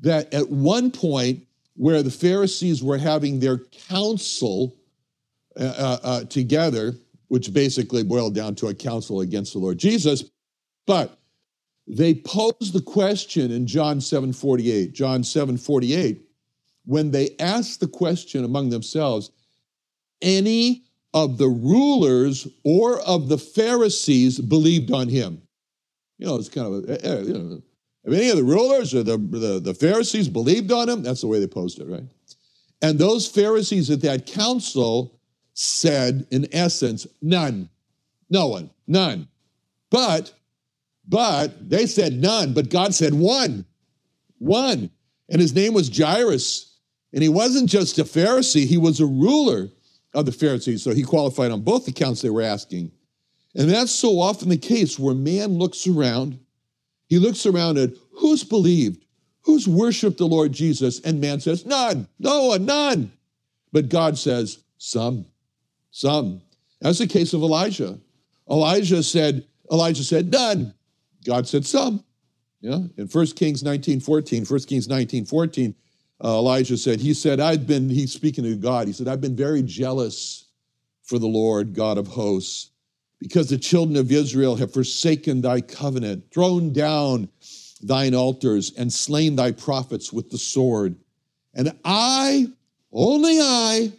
that 0.00 0.32
at 0.34 0.50
one 0.50 0.90
point 0.90 1.43
where 1.76 2.02
the 2.02 2.10
Pharisees 2.10 2.82
were 2.82 2.98
having 2.98 3.40
their 3.40 3.58
council 3.88 4.76
uh, 5.58 5.64
uh, 5.64 5.98
uh, 6.02 6.24
together, 6.24 6.94
which 7.28 7.52
basically 7.52 8.02
boiled 8.02 8.34
down 8.34 8.54
to 8.56 8.68
a 8.68 8.74
council 8.74 9.20
against 9.20 9.52
the 9.52 9.58
Lord 9.58 9.78
Jesus, 9.78 10.24
but 10.86 11.18
they 11.86 12.14
posed 12.14 12.72
the 12.72 12.80
question 12.80 13.50
in 13.50 13.66
John 13.66 13.98
7:48. 13.98 14.92
John 14.92 15.22
7:48, 15.22 16.20
when 16.86 17.10
they 17.10 17.36
asked 17.38 17.80
the 17.80 17.88
question 17.88 18.44
among 18.44 18.70
themselves, 18.70 19.30
any 20.22 20.84
of 21.12 21.38
the 21.38 21.48
rulers 21.48 22.48
or 22.64 23.00
of 23.02 23.28
the 23.28 23.38
Pharisees 23.38 24.40
believed 24.40 24.90
on 24.90 25.08
him. 25.08 25.40
You 26.18 26.26
know, 26.26 26.36
it's 26.36 26.48
kind 26.48 26.66
of, 26.66 26.84
a, 26.84 26.92
eh, 26.92 27.08
eh, 27.08 27.20
you 27.22 27.32
know, 27.32 27.62
if 28.04 28.12
any 28.12 28.28
of 28.28 28.36
the 28.36 28.44
rulers 28.44 28.94
or 28.94 29.02
the, 29.02 29.16
the, 29.16 29.60
the 29.60 29.74
Pharisees 29.74 30.28
believed 30.28 30.70
on 30.70 30.88
him, 30.88 31.02
that's 31.02 31.22
the 31.22 31.26
way 31.26 31.40
they 31.40 31.46
posed 31.46 31.80
it, 31.80 31.88
right? 31.88 32.04
And 32.82 32.98
those 32.98 33.26
Pharisees 33.26 33.90
at 33.90 34.02
that 34.02 34.26
council 34.26 35.18
said, 35.54 36.26
in 36.30 36.46
essence, 36.52 37.06
none, 37.22 37.70
no 38.28 38.48
one, 38.48 38.70
none. 38.86 39.28
But, 39.90 40.32
but 41.08 41.70
they 41.70 41.86
said 41.86 42.12
none, 42.12 42.52
but 42.52 42.68
God 42.68 42.94
said 42.94 43.14
one, 43.14 43.64
one. 44.38 44.90
And 45.30 45.40
his 45.40 45.54
name 45.54 45.72
was 45.72 45.96
Jairus. 45.96 46.76
And 47.14 47.22
he 47.22 47.28
wasn't 47.28 47.70
just 47.70 47.98
a 47.98 48.04
Pharisee, 48.04 48.66
he 48.66 48.76
was 48.76 49.00
a 49.00 49.06
ruler 49.06 49.68
of 50.12 50.26
the 50.26 50.32
Pharisees. 50.32 50.82
So 50.82 50.92
he 50.92 51.04
qualified 51.04 51.52
on 51.52 51.62
both 51.62 51.88
accounts 51.88 52.20
they 52.20 52.30
were 52.30 52.42
asking. 52.42 52.90
And 53.54 53.70
that's 53.70 53.92
so 53.92 54.18
often 54.20 54.48
the 54.48 54.56
case 54.56 54.98
where 54.98 55.14
man 55.14 55.58
looks 55.58 55.86
around, 55.86 56.40
he 57.14 57.20
looks 57.20 57.46
around 57.46 57.78
at 57.78 57.90
who's 58.10 58.42
believed, 58.42 59.04
who's 59.42 59.68
worshiped 59.68 60.18
the 60.18 60.26
Lord 60.26 60.50
Jesus, 60.50 60.98
and 60.98 61.20
man 61.20 61.38
says, 61.38 61.64
none, 61.64 62.08
no 62.18 62.46
one, 62.46 62.66
none. 62.66 63.12
But 63.70 63.88
God 63.88 64.18
says, 64.18 64.64
some, 64.78 65.24
some. 65.92 66.42
That's 66.80 66.98
the 66.98 67.06
case 67.06 67.32
of 67.32 67.42
Elijah. 67.42 68.00
Elijah 68.50 69.00
said, 69.04 69.46
Elijah 69.70 70.02
said, 70.02 70.32
none. 70.32 70.74
God 71.24 71.46
said, 71.46 71.64
some. 71.64 72.02
Yeah, 72.60 72.80
in 72.96 73.06
1 73.06 73.26
Kings 73.26 73.62
19 73.62 74.00
14, 74.00 74.44
1 74.44 74.60
Kings 74.62 74.88
19 74.88 75.24
14, 75.24 75.72
uh, 76.24 76.28
Elijah 76.30 76.76
said, 76.76 76.98
he 76.98 77.14
said, 77.14 77.38
I've 77.38 77.64
been, 77.64 77.88
he's 77.88 78.12
speaking 78.12 78.42
to 78.42 78.56
God, 78.56 78.88
he 78.88 78.92
said, 78.92 79.06
I've 79.06 79.20
been 79.20 79.36
very 79.36 79.62
jealous 79.62 80.48
for 81.04 81.20
the 81.20 81.28
Lord 81.28 81.74
God 81.74 81.96
of 81.96 82.08
hosts, 82.08 82.72
because 83.20 83.48
the 83.48 83.58
children 83.58 83.96
of 83.96 84.12
Israel 84.12 84.56
have 84.56 84.72
forsaken 84.72 85.40
thy 85.40 85.60
covenant, 85.60 86.24
thrown 86.32 86.72
down 86.72 87.28
thine 87.80 88.14
altars, 88.14 88.72
and 88.76 88.92
slain 88.92 89.36
thy 89.36 89.52
prophets 89.52 90.12
with 90.12 90.30
the 90.30 90.38
sword. 90.38 90.96
And 91.54 91.72
I, 91.84 92.46
only 92.92 93.38
I, 93.40 93.92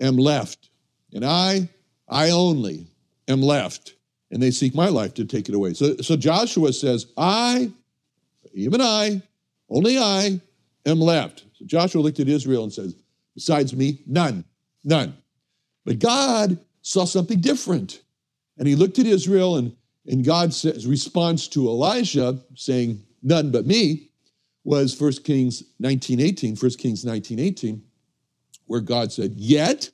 am 0.00 0.16
left. 0.16 0.70
And 1.12 1.24
I, 1.24 1.68
I 2.08 2.30
only 2.30 2.86
am 3.28 3.42
left. 3.42 3.94
And 4.30 4.42
they 4.42 4.50
seek 4.50 4.74
my 4.74 4.88
life 4.88 5.14
to 5.14 5.24
take 5.24 5.48
it 5.48 5.54
away. 5.54 5.74
So, 5.74 5.96
so 5.96 6.16
Joshua 6.16 6.72
says, 6.72 7.06
I, 7.16 7.70
even 8.52 8.80
I, 8.80 9.22
only 9.68 9.98
I 9.98 10.40
am 10.86 11.00
left. 11.00 11.44
So 11.54 11.64
Joshua 11.64 12.00
looked 12.00 12.20
at 12.20 12.28
Israel 12.28 12.64
and 12.64 12.72
says, 12.72 12.94
Besides 13.34 13.74
me, 13.74 14.00
none, 14.06 14.44
none. 14.84 15.16
But 15.84 15.98
God 15.98 16.58
saw 16.82 17.04
something 17.04 17.40
different. 17.40 18.00
And 18.58 18.68
he 18.68 18.74
looked 18.74 18.98
at 18.98 19.06
Israel, 19.06 19.56
and, 19.56 19.74
and 20.06 20.24
God's 20.24 20.64
response 20.86 21.48
to 21.48 21.68
Elijah, 21.68 22.38
saying, 22.54 23.02
None 23.22 23.50
but 23.50 23.66
me, 23.66 24.10
was 24.64 24.98
1 25.00 25.12
Kings 25.24 25.62
19 25.78 26.20
18, 26.20 26.56
1 26.56 26.70
Kings 26.72 27.04
19 27.04 27.38
18, 27.38 27.82
where 28.66 28.80
God 28.80 29.12
said, 29.12 29.34
Yet 29.34 29.90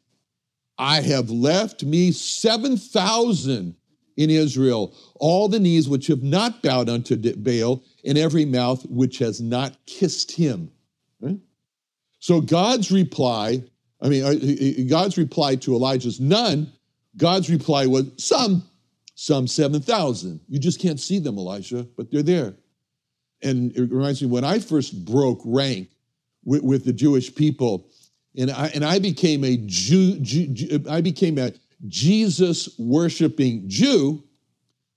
I 0.78 1.00
have 1.00 1.30
left 1.30 1.84
me 1.84 2.12
7,000 2.12 3.74
in 4.16 4.30
Israel, 4.30 4.94
all 5.16 5.48
the 5.48 5.60
knees 5.60 5.88
which 5.88 6.06
have 6.08 6.22
not 6.22 6.62
bowed 6.62 6.88
unto 6.88 7.16
Baal, 7.16 7.82
and 8.04 8.18
every 8.18 8.44
mouth 8.44 8.84
which 8.86 9.18
has 9.18 9.40
not 9.40 9.76
kissed 9.86 10.32
him. 10.32 10.70
Right? 11.20 11.38
So 12.18 12.40
God's 12.40 12.90
reply, 12.90 13.62
I 14.00 14.08
mean, 14.08 14.24
uh, 14.24 14.88
God's 14.88 15.16
reply 15.16 15.56
to 15.56 15.74
Elijah's 15.74 16.20
none, 16.20 16.72
God's 17.16 17.50
reply 17.50 17.86
was 17.86 18.10
some, 18.16 18.62
some 19.14 19.46
7,000. 19.46 20.40
You 20.48 20.58
just 20.58 20.80
can't 20.80 21.00
see 21.00 21.18
them, 21.18 21.38
Elijah, 21.38 21.86
but 21.96 22.10
they're 22.10 22.22
there. 22.22 22.54
And 23.42 23.74
it 23.76 23.90
reminds 23.90 24.22
me 24.22 24.28
when 24.28 24.44
I 24.44 24.58
first 24.58 25.04
broke 25.04 25.40
rank 25.44 25.88
with, 26.44 26.62
with 26.62 26.84
the 26.84 26.92
Jewish 26.92 27.34
people, 27.34 27.86
and 28.36 28.50
I, 28.50 28.70
and 28.74 28.84
I 28.84 28.98
became 28.98 29.44
a 29.44 29.56
Jew, 29.56 30.20
Jew, 30.20 30.84
I 30.88 31.00
became 31.00 31.38
a 31.38 31.52
Jesus 31.88 32.78
worshiping 32.78 33.64
Jew 33.66 34.22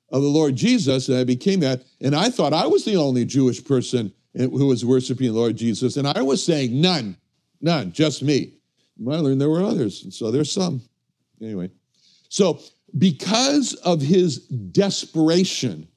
of 0.09 0.21
the 0.21 0.27
Lord 0.27 0.55
Jesus, 0.55 1.09
and 1.09 1.17
I 1.17 1.23
became 1.23 1.61
that. 1.61 1.83
And 2.01 2.15
I 2.15 2.29
thought 2.29 2.53
I 2.53 2.67
was 2.67 2.85
the 2.85 2.97
only 2.97 3.25
Jewish 3.25 3.63
person 3.63 4.13
who 4.35 4.67
was 4.67 4.85
worshiping 4.85 5.27
the 5.27 5.33
Lord 5.33 5.55
Jesus, 5.55 5.97
and 5.97 6.07
I 6.07 6.21
was 6.21 6.43
saying 6.43 6.79
none, 6.79 7.17
none, 7.61 7.91
just 7.91 8.21
me. 8.21 8.53
And 8.99 9.13
I 9.13 9.17
learned 9.17 9.41
there 9.41 9.49
were 9.49 9.63
others, 9.63 10.03
and 10.03 10.13
so 10.13 10.31
there's 10.31 10.51
some. 10.51 10.81
Anyway, 11.41 11.71
so 12.33 12.59
because 12.97 13.75
of 13.75 14.01
his 14.01 14.39
desperation, 14.47 15.87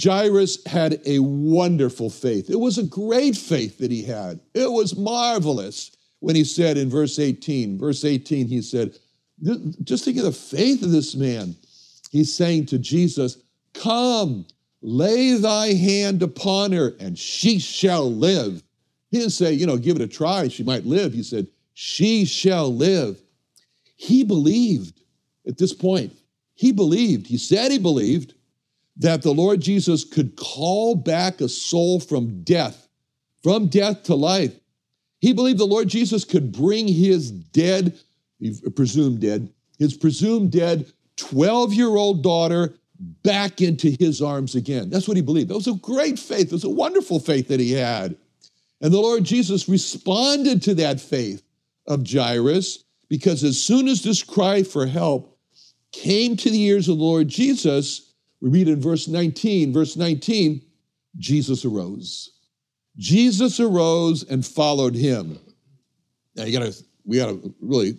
Jairus 0.00 0.64
had 0.66 1.00
a 1.04 1.18
wonderful 1.18 2.10
faith. 2.10 2.48
It 2.48 2.60
was 2.60 2.78
a 2.78 2.84
great 2.84 3.36
faith 3.36 3.78
that 3.78 3.90
he 3.90 4.04
had. 4.04 4.38
It 4.54 4.70
was 4.70 4.96
marvelous 4.96 5.90
when 6.20 6.36
he 6.36 6.44
said 6.44 6.76
in 6.76 6.88
verse 6.88 7.18
18, 7.18 7.76
verse 7.76 8.04
18, 8.04 8.46
he 8.46 8.62
said, 8.62 8.96
just 9.82 10.04
think 10.04 10.16
of 10.18 10.22
the 10.22 10.30
faith 10.30 10.84
of 10.84 10.92
this 10.92 11.16
man. 11.16 11.56
He's 12.12 12.32
saying 12.32 12.66
to 12.66 12.78
Jesus, 12.78 13.38
Come, 13.74 14.46
lay 14.80 15.34
thy 15.38 15.74
hand 15.74 16.22
upon 16.22 16.70
her, 16.70 16.94
and 17.00 17.18
she 17.18 17.58
shall 17.58 18.08
live. 18.08 18.62
He 19.10 19.18
didn't 19.18 19.32
say, 19.32 19.54
you 19.54 19.66
know, 19.66 19.76
give 19.76 19.96
it 19.96 20.02
a 20.02 20.06
try, 20.06 20.46
she 20.46 20.62
might 20.62 20.86
live. 20.86 21.12
He 21.14 21.24
said, 21.24 21.48
She 21.74 22.26
shall 22.26 22.72
live. 22.72 23.20
He 23.96 24.22
believed 24.22 24.97
at 25.48 25.58
this 25.58 25.72
point. 25.72 26.12
He 26.54 26.72
believed. 26.72 27.26
He 27.26 27.38
said 27.38 27.72
he 27.72 27.78
believed 27.78 28.34
that 28.96 29.22
the 29.22 29.32
Lord 29.32 29.60
Jesus 29.60 30.04
could 30.04 30.36
call 30.36 30.94
back 30.94 31.40
a 31.40 31.48
soul 31.48 32.00
from 32.00 32.42
death, 32.42 32.88
from 33.42 33.68
death 33.68 34.02
to 34.04 34.14
life. 34.14 34.52
He 35.20 35.32
believed 35.32 35.58
the 35.58 35.66
Lord 35.66 35.88
Jesus 35.88 36.24
could 36.24 36.52
bring 36.52 36.86
his 36.86 37.30
dead, 37.30 37.98
presumed 38.76 39.20
dead, 39.20 39.52
his 39.78 39.96
presumed 39.96 40.52
dead 40.52 40.92
12 41.16 41.74
year 41.74 41.88
old 41.88 42.22
daughter 42.22 42.74
back 43.22 43.60
into 43.60 43.96
his 43.98 44.20
arms 44.20 44.54
again. 44.54 44.90
That's 44.90 45.06
what 45.06 45.16
he 45.16 45.22
believed. 45.22 45.48
That 45.48 45.54
was 45.54 45.68
a 45.68 45.74
great 45.74 46.18
faith. 46.18 46.46
It 46.46 46.52
was 46.52 46.64
a 46.64 46.68
wonderful 46.68 47.20
faith 47.20 47.48
that 47.48 47.60
he 47.60 47.72
had. 47.72 48.16
And 48.80 48.92
the 48.92 49.00
Lord 49.00 49.24
Jesus 49.24 49.68
responded 49.68 50.62
to 50.62 50.74
that 50.76 51.00
faith 51.00 51.42
of 51.86 52.08
Jairus 52.08 52.84
because 53.08 53.42
as 53.42 53.60
soon 53.60 53.88
as 53.88 54.02
this 54.02 54.22
cry 54.22 54.62
for 54.62 54.86
help 54.86 55.27
came 56.00 56.36
to 56.36 56.50
the 56.50 56.60
ears 56.62 56.88
of 56.88 56.98
the 56.98 57.04
Lord 57.04 57.28
Jesus, 57.28 58.12
we 58.40 58.50
read 58.50 58.68
in 58.68 58.80
verse 58.80 59.08
19, 59.08 59.72
verse 59.72 59.96
19, 59.96 60.62
Jesus 61.16 61.64
arose. 61.64 62.30
Jesus 62.96 63.60
arose 63.60 64.24
and 64.24 64.44
followed 64.44 64.94
him. 64.94 65.38
Now 66.36 66.44
you 66.44 66.58
gotta, 66.58 66.74
we 67.04 67.16
gotta 67.16 67.38
really 67.60 67.98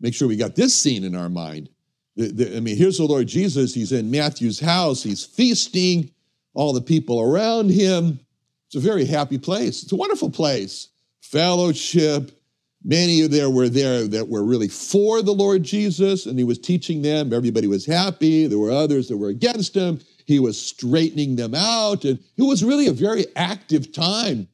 make 0.00 0.14
sure 0.14 0.28
we 0.28 0.36
got 0.36 0.54
this 0.54 0.74
scene 0.74 1.04
in 1.04 1.14
our 1.16 1.28
mind. 1.28 1.68
The, 2.16 2.28
the, 2.28 2.56
I 2.56 2.60
mean, 2.60 2.76
here's 2.76 2.98
the 2.98 3.04
Lord 3.04 3.26
Jesus. 3.26 3.74
He's 3.74 3.92
in 3.92 4.10
Matthew's 4.10 4.60
house. 4.60 5.02
He's 5.02 5.24
feasting, 5.24 6.10
all 6.54 6.72
the 6.72 6.80
people 6.80 7.20
around 7.20 7.70
him. 7.70 8.20
It's 8.66 8.76
a 8.76 8.80
very 8.80 9.04
happy 9.04 9.38
place. 9.38 9.82
It's 9.82 9.92
a 9.92 9.96
wonderful 9.96 10.30
place. 10.30 10.88
Fellowship, 11.20 12.41
Many 12.84 13.22
of 13.22 13.30
there 13.30 13.50
were 13.50 13.68
there 13.68 14.08
that 14.08 14.28
were 14.28 14.42
really 14.42 14.68
for 14.68 15.22
the 15.22 15.32
Lord 15.32 15.62
Jesus, 15.62 16.26
and 16.26 16.36
he 16.38 16.44
was 16.44 16.58
teaching 16.58 17.02
them. 17.02 17.32
Everybody 17.32 17.68
was 17.68 17.86
happy. 17.86 18.46
There 18.46 18.58
were 18.58 18.72
others 18.72 19.08
that 19.08 19.16
were 19.16 19.28
against 19.28 19.74
him. 19.76 20.00
He 20.26 20.40
was 20.40 20.60
straightening 20.60 21.36
them 21.36 21.54
out, 21.54 22.04
and 22.04 22.18
it 22.36 22.42
was 22.42 22.64
really 22.64 22.88
a 22.88 22.92
very 22.92 23.26
active 23.36 23.92
time. 23.92 24.48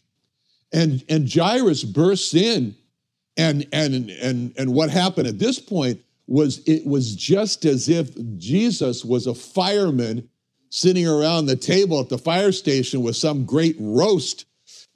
And 0.73 1.03
and 1.09 1.33
Jairus 1.33 1.85
bursts 1.85 2.35
in, 2.35 2.77
and 3.37 3.67
and 3.73 4.11
and 4.11 4.53
and 4.59 4.75
what 4.75 4.91
happened 4.91 5.27
at 5.27 5.39
this 5.39 5.59
point 5.59 6.01
was 6.27 6.59
it 6.67 6.87
was 6.87 7.17
just 7.17 7.65
as 7.65 7.89
if 7.89 8.11
Jesus 8.37 9.05
was 9.05 9.27
a 9.27 9.35
fireman 9.35 10.29
sitting 10.71 11.09
around 11.09 11.47
the 11.47 11.57
table 11.57 12.01
at 12.01 12.11
the 12.11 12.19
fire 12.19 12.53
station 12.53 13.01
with 13.01 13.17
some 13.17 13.47
great 13.47 13.77
roast 13.79 14.45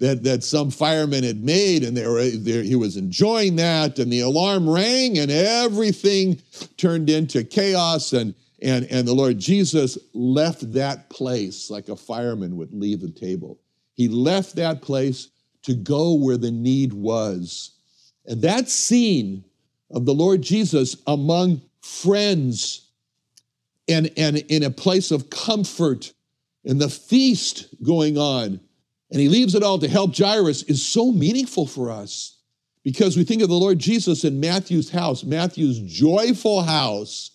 that, 0.03 0.25
that 0.25 0.43
some 0.43 0.69
firemen 0.73 1.23
had 1.23 1.45
made, 1.45 1.85
and 1.85 1.97
they 1.97 2.05
were, 2.05 2.25
they, 2.25 2.67
he 2.67 2.75
was 2.75 2.97
enjoying 2.97 3.55
that, 3.55 4.01
and 4.01 4.13
the 4.13 4.19
alarm 4.19 4.69
rang, 4.69 5.17
and 5.17 5.31
everything 5.31 6.43
turned 6.77 7.09
into 7.09 7.45
chaos, 7.45 8.13
and, 8.13 8.35
and, 8.61 8.85
and 8.91 9.07
the 9.07 9.15
Lord 9.15 9.39
Jesus 9.39 9.97
left 10.13 10.73
that 10.73 11.09
place 11.09 11.71
like 11.71 11.89
a 11.89 11.95
fireman 11.95 12.57
would 12.57 12.75
leave 12.75 13.01
the 13.01 13.13
table. 13.13 13.61
He 13.95 14.09
left 14.09 14.57
that 14.57 14.83
place 14.83 15.29
to 15.63 15.75
go 15.75 16.15
where 16.15 16.37
the 16.37 16.51
need 16.51 16.93
was. 16.93 17.71
And 18.27 18.43
that 18.43 18.69
scene 18.69 19.45
of 19.93 20.05
the 20.05 20.15
Lord 20.15 20.43
Jesus 20.43 20.97
among 21.07 21.63
friends 21.81 22.89
and, 23.87 24.11
and 24.17 24.39
in 24.39 24.65
a 24.65 24.71
place 24.71 25.13
of 25.13 25.31
comfort 25.31 26.13
and 26.65 26.81
the 26.81 26.89
feast 26.89 27.69
going 27.85 28.19
on 28.19 28.59
and 29.13 29.21
he 29.21 29.29
leaves 29.29 29.55
it 29.55 29.63
all 29.63 29.79
to 29.79 29.89
help 29.89 30.17
Jairus 30.17 30.63
is 30.63 30.85
so 30.85 31.13
meaningful 31.13 31.67
for 31.67 31.91
us 31.91 32.39
because 32.83 33.15
we 33.15 33.25
think 33.25 33.43
of 33.43 33.51
the 33.51 33.55
Lord 33.55 33.79
Jesus 33.79 34.25
in 34.25 34.41
Matthew's 34.41 34.89
house, 34.89 35.23
Matthew's 35.23 35.79
joyful 35.81 36.63
house, 36.63 37.31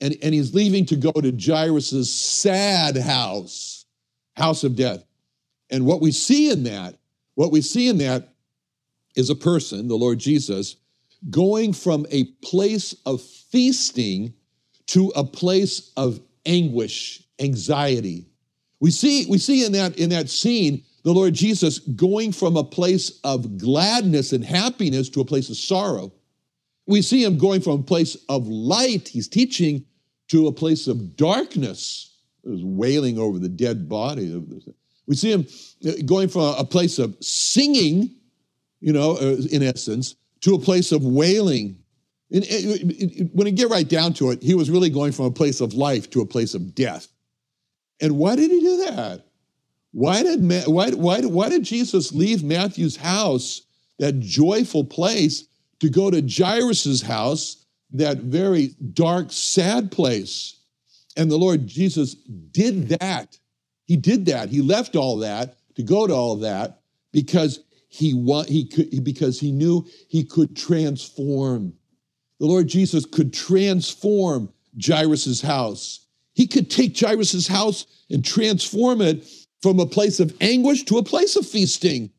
and, 0.00 0.16
and 0.20 0.34
he's 0.34 0.52
leaving 0.52 0.84
to 0.86 0.96
go 0.96 1.12
to 1.12 1.30
Jairus's 1.30 2.12
sad 2.12 2.96
house, 2.96 3.86
house 4.36 4.64
of 4.64 4.74
death. 4.74 5.04
And 5.70 5.86
what 5.86 6.00
we 6.00 6.10
see 6.10 6.50
in 6.50 6.64
that, 6.64 6.96
what 7.36 7.52
we 7.52 7.62
see 7.62 7.88
in 7.88 7.98
that 7.98 8.34
is 9.14 9.30
a 9.30 9.36
person, 9.36 9.86
the 9.86 9.94
Lord 9.94 10.18
Jesus, 10.18 10.76
going 11.30 11.72
from 11.72 12.06
a 12.10 12.24
place 12.42 12.96
of 13.06 13.22
feasting 13.22 14.34
to 14.86 15.12
a 15.14 15.22
place 15.22 15.92
of 15.96 16.20
anguish, 16.44 17.22
anxiety, 17.38 18.26
we 18.82 18.90
see, 18.90 19.26
we 19.26 19.38
see 19.38 19.64
in 19.64 19.70
that, 19.72 19.96
in 19.96 20.10
that 20.10 20.28
scene 20.28 20.82
the 21.04 21.12
Lord 21.12 21.34
Jesus 21.34 21.78
going 21.78 22.32
from 22.32 22.56
a 22.56 22.64
place 22.64 23.20
of 23.22 23.56
gladness 23.56 24.32
and 24.32 24.44
happiness 24.44 25.08
to 25.10 25.20
a 25.20 25.24
place 25.24 25.48
of 25.50 25.56
sorrow. 25.56 26.12
We 26.88 27.00
see 27.00 27.22
him 27.22 27.38
going 27.38 27.60
from 27.60 27.78
a 27.78 27.82
place 27.84 28.16
of 28.28 28.48
light, 28.48 29.06
he's 29.06 29.28
teaching, 29.28 29.84
to 30.30 30.48
a 30.48 30.52
place 30.52 30.88
of 30.88 31.16
darkness. 31.16 32.18
There's 32.42 32.64
wailing 32.64 33.20
over 33.20 33.38
the 33.38 33.48
dead 33.48 33.88
body. 33.88 34.44
We 35.06 35.14
see 35.14 35.30
him 35.30 35.46
uh, 35.86 35.92
going 36.04 36.26
from 36.26 36.56
a 36.58 36.64
place 36.64 36.98
of 36.98 37.16
singing, 37.20 38.10
you 38.80 38.92
know, 38.92 39.12
uh, 39.12 39.36
in 39.52 39.62
essence, 39.62 40.16
to 40.40 40.56
a 40.56 40.58
place 40.58 40.90
of 40.90 41.04
wailing. 41.04 41.78
And 42.32 43.30
when 43.32 43.46
you 43.46 43.52
get 43.52 43.70
right 43.70 43.88
down 43.88 44.12
to 44.14 44.32
it, 44.32 44.42
he 44.42 44.56
was 44.56 44.70
really 44.70 44.90
going 44.90 45.12
from 45.12 45.26
a 45.26 45.30
place 45.30 45.60
of 45.60 45.72
life 45.72 46.10
to 46.10 46.20
a 46.20 46.26
place 46.26 46.54
of 46.54 46.74
death. 46.74 47.06
And 48.02 48.18
why 48.18 48.36
did 48.36 48.50
he 48.50 48.60
do 48.60 48.76
that? 48.88 49.24
Why 49.92 50.22
did, 50.22 50.42
why, 50.66 50.90
why, 50.90 51.20
why 51.20 51.48
did 51.48 51.62
Jesus 51.62 52.12
leave 52.12 52.42
Matthew's 52.42 52.96
house, 52.96 53.62
that 53.98 54.20
joyful 54.20 54.84
place, 54.84 55.46
to 55.80 55.88
go 55.88 56.10
to 56.10 56.26
Jairus' 56.26 57.02
house, 57.02 57.64
that 57.92 58.18
very 58.18 58.74
dark, 58.92 59.30
sad 59.30 59.92
place? 59.92 60.58
And 61.16 61.30
the 61.30 61.38
Lord 61.38 61.66
Jesus 61.66 62.14
did 62.14 62.88
that. 63.00 63.38
He 63.84 63.96
did 63.96 64.26
that. 64.26 64.48
He 64.48 64.62
left 64.62 64.96
all 64.96 65.18
that 65.18 65.56
to 65.76 65.82
go 65.82 66.06
to 66.06 66.14
all 66.14 66.36
that 66.36 66.80
because 67.12 67.60
he 67.88 68.14
want, 68.14 68.48
he 68.48 68.64
could 68.64 69.04
because 69.04 69.38
he 69.38 69.52
knew 69.52 69.86
he 70.08 70.24
could 70.24 70.56
transform. 70.56 71.74
The 72.40 72.46
Lord 72.46 72.66
Jesus 72.66 73.04
could 73.04 73.32
transform 73.32 74.52
Jairus' 74.82 75.42
house. 75.42 76.01
He 76.34 76.46
could 76.46 76.70
take 76.70 76.98
Jairus' 76.98 77.46
house 77.46 77.86
and 78.10 78.24
transform 78.24 79.00
it 79.00 79.26
from 79.60 79.78
a 79.78 79.86
place 79.86 80.20
of 80.20 80.34
anguish 80.40 80.84
to 80.84 80.98
a 80.98 81.02
place 81.02 81.36
of 81.36 81.46
feasting, 81.46 82.10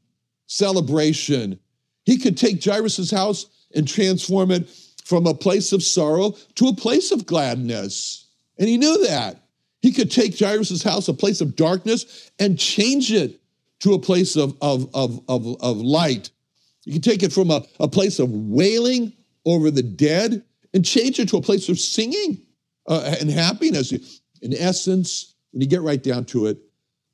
celebration. 0.48 1.60
He 2.06 2.18
could 2.18 2.38
take 2.38 2.64
Jairus' 2.64 3.12
house 3.12 3.48
and 3.76 3.88
transform 3.88 4.52
it 4.52 4.70
from 5.04 5.26
a 5.26 5.34
place 5.34 5.74
of 5.74 5.84
sorrow 5.84 6.36
to 6.56 6.68
a 6.68 6.76
place 6.76 7.12
of 7.12 7.26
gladness. 7.26 8.28
And 8.58 8.70
he 8.70 8.78
knew 8.78 9.06
that. 9.08 9.40
He 9.82 9.92
could 9.92 10.12
take 10.12 10.38
Jairus' 10.40 10.84
house, 10.84 11.08
a 11.08 11.14
place 11.14 11.42
of 11.42 11.56
darkness, 11.56 12.32
and 12.40 12.58
change 12.58 13.12
it 13.12 13.42
to 13.80 13.94
a 13.94 14.00
place 14.00 14.38
of, 14.38 14.56
of, 14.62 14.90
of, 14.94 15.22
of, 15.28 15.62
of 15.62 15.78
light. 15.78 16.30
You 16.86 16.94
can 16.94 17.02
take 17.02 17.24
it 17.24 17.34
from 17.34 17.52
a, 17.52 17.64
a 17.80 17.88
place 17.88 18.20
of 18.20 18.30
wailing 18.32 19.12
over 19.46 19.72
the 19.72 19.84
dead 19.84 20.44
and 20.74 20.86
change 20.86 21.20
it 21.20 21.30
to 21.30 21.38
a 21.38 21.42
place 21.42 21.68
of 21.68 21.80
singing 21.80 22.42
uh, 22.88 23.16
and 23.20 23.30
happiness. 23.30 23.92
In 24.42 24.54
essence, 24.54 25.36
when 25.52 25.62
you 25.62 25.68
get 25.68 25.82
right 25.82 26.02
down 26.02 26.26
to 26.26 26.48
it, 26.48 26.58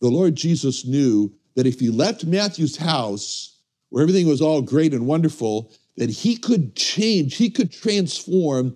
the 0.01 0.10
Lord 0.10 0.36
Jesus 0.36 0.86
knew 0.86 1.34
that 1.55 1.67
if 1.67 1.79
he 1.79 1.89
left 1.89 2.25
Matthew's 2.25 2.77
house, 2.77 3.60
where 3.89 4.01
everything 4.01 4.27
was 4.27 4.41
all 4.41 4.62
great 4.62 4.93
and 4.93 5.05
wonderful, 5.05 5.71
that 5.97 6.10
he 6.10 6.38
could 6.38 6.75
change, 6.75 7.36
he 7.36 7.49
could 7.49 7.71
transform 7.71 8.75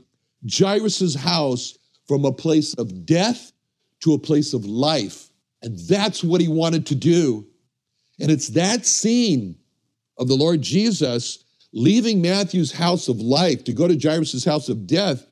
Jairus's 0.52 1.16
house 1.16 1.78
from 2.08 2.26
a 2.26 2.34
place 2.34 2.74
of 2.74 3.06
death 3.06 3.54
to 4.02 4.14
a 4.14 4.20
place 4.20 4.54
of 4.54 4.66
life. 4.66 5.30
And 5.62 5.80
that's 5.88 6.24
what 6.24 6.42
he 6.42 6.50
wanted 6.50 6.86
to 6.88 6.96
do. 6.96 7.48
And 8.20 8.30
it's 8.30 8.50
that 8.50 8.86
scene 8.86 9.56
of 10.18 10.28
the 10.28 10.36
Lord 10.36 10.62
Jesus 10.62 11.44
leaving 11.72 12.22
Matthew's 12.22 12.72
house 12.72 13.08
of 13.08 13.20
life 13.20 13.64
to 13.64 13.74
go 13.74 13.88
to 13.88 13.98
Jairus's 13.98 14.46
house 14.46 14.70
of 14.70 14.86
death 14.86 15.26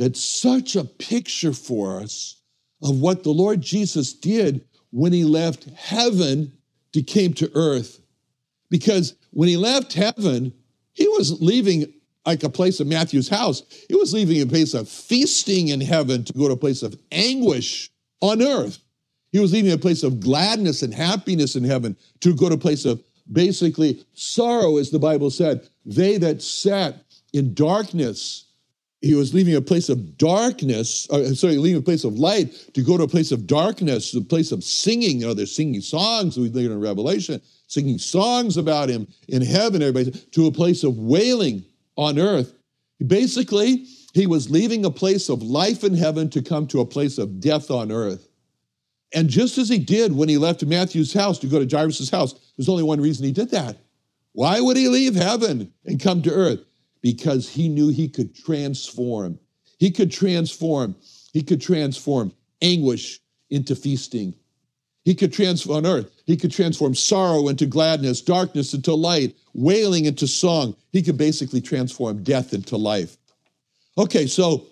that's 0.00 0.24
such 0.24 0.76
a 0.76 0.84
picture 0.84 1.52
for 1.52 2.00
us 2.00 2.40
of 2.82 2.98
what 2.98 3.22
the 3.22 3.32
Lord 3.32 3.60
Jesus 3.60 4.14
did 4.14 4.64
when 4.92 5.12
he 5.12 5.24
left 5.24 5.64
heaven 5.76 6.52
to 6.94 7.02
came 7.02 7.34
to 7.34 7.50
earth. 7.54 8.00
Because 8.70 9.14
when 9.32 9.46
he 9.46 9.58
left 9.58 9.92
heaven, 9.92 10.54
he 10.94 11.06
was 11.08 11.42
leaving 11.42 11.92
like 12.24 12.42
a 12.42 12.48
place 12.48 12.80
of 12.80 12.86
Matthew's 12.86 13.28
house. 13.28 13.62
He 13.88 13.94
was 13.94 14.14
leaving 14.14 14.40
a 14.40 14.46
place 14.46 14.72
of 14.72 14.88
feasting 14.88 15.68
in 15.68 15.82
heaven 15.82 16.24
to 16.24 16.32
go 16.32 16.48
to 16.48 16.54
a 16.54 16.56
place 16.56 16.82
of 16.82 16.98
anguish 17.12 17.90
on 18.22 18.40
earth. 18.40 18.78
He 19.32 19.38
was 19.38 19.52
leaving 19.52 19.72
a 19.72 19.78
place 19.78 20.02
of 20.02 20.18
gladness 20.18 20.82
and 20.82 20.94
happiness 20.94 21.56
in 21.56 21.64
heaven 21.64 21.94
to 22.20 22.34
go 22.34 22.48
to 22.48 22.54
a 22.54 22.58
place 22.58 22.86
of 22.86 23.02
basically 23.30 24.02
sorrow, 24.14 24.78
as 24.78 24.90
the 24.90 24.98
Bible 24.98 25.30
said. 25.30 25.68
They 25.84 26.16
that 26.16 26.40
sat 26.40 27.04
in 27.34 27.52
darkness 27.52 28.46
he 29.00 29.14
was 29.14 29.32
leaving 29.32 29.54
a 29.54 29.62
place 29.62 29.88
of 29.88 30.18
darkness, 30.18 31.08
uh, 31.10 31.34
sorry, 31.34 31.56
leaving 31.56 31.78
a 31.78 31.84
place 31.84 32.04
of 32.04 32.18
light 32.18 32.52
to 32.74 32.82
go 32.82 32.98
to 32.98 33.04
a 33.04 33.08
place 33.08 33.32
of 33.32 33.46
darkness, 33.46 34.14
a 34.14 34.20
place 34.20 34.52
of 34.52 34.62
singing. 34.62 35.20
You 35.20 35.28
know, 35.28 35.34
they're 35.34 35.46
singing 35.46 35.80
songs 35.80 36.38
we 36.38 36.50
read 36.50 36.66
in 36.66 36.80
Revelation, 36.80 37.40
singing 37.66 37.98
songs 37.98 38.58
about 38.58 38.90
him 38.90 39.08
in 39.28 39.40
heaven, 39.40 39.82
everybody, 39.82 40.10
to 40.32 40.46
a 40.46 40.52
place 40.52 40.84
of 40.84 40.98
wailing 40.98 41.64
on 41.96 42.18
earth. 42.18 42.52
Basically, 43.06 43.86
he 44.12 44.26
was 44.26 44.50
leaving 44.50 44.84
a 44.84 44.90
place 44.90 45.30
of 45.30 45.42
life 45.42 45.82
in 45.82 45.94
heaven 45.94 46.28
to 46.30 46.42
come 46.42 46.66
to 46.66 46.80
a 46.80 46.86
place 46.86 47.16
of 47.16 47.40
death 47.40 47.70
on 47.70 47.90
earth. 47.90 48.28
And 49.14 49.30
just 49.30 49.56
as 49.56 49.68
he 49.68 49.78
did 49.78 50.14
when 50.14 50.28
he 50.28 50.36
left 50.36 50.64
Matthew's 50.64 51.12
house 51.12 51.38
to 51.38 51.46
go 51.46 51.64
to 51.64 51.76
Jairus' 51.76 52.10
house, 52.10 52.34
there's 52.56 52.68
only 52.68 52.82
one 52.82 53.00
reason 53.00 53.24
he 53.24 53.32
did 53.32 53.50
that. 53.50 53.78
Why 54.32 54.60
would 54.60 54.76
he 54.76 54.88
leave 54.88 55.14
heaven 55.14 55.72
and 55.86 56.00
come 56.00 56.22
to 56.22 56.30
earth? 56.30 56.60
Because 57.02 57.48
he 57.48 57.68
knew 57.68 57.88
he 57.88 58.08
could 58.08 58.34
transform. 58.34 59.38
He 59.78 59.90
could 59.90 60.10
transform. 60.10 60.94
He 61.32 61.42
could 61.42 61.60
transform 61.60 62.32
anguish 62.62 63.20
into 63.50 63.74
feasting. 63.74 64.34
He 65.04 65.14
could 65.14 65.32
transform 65.32 65.78
on 65.78 65.86
earth. 65.86 66.22
He 66.26 66.36
could 66.36 66.52
transform 66.52 66.94
sorrow 66.94 67.48
into 67.48 67.66
gladness, 67.66 68.20
darkness 68.20 68.74
into 68.74 68.94
light, 68.94 69.36
wailing 69.54 70.04
into 70.04 70.26
song. 70.26 70.76
He 70.92 71.02
could 71.02 71.16
basically 71.16 71.60
transform 71.60 72.22
death 72.22 72.52
into 72.52 72.76
life. 72.76 73.16
Okay, 73.96 74.26
so 74.26 74.66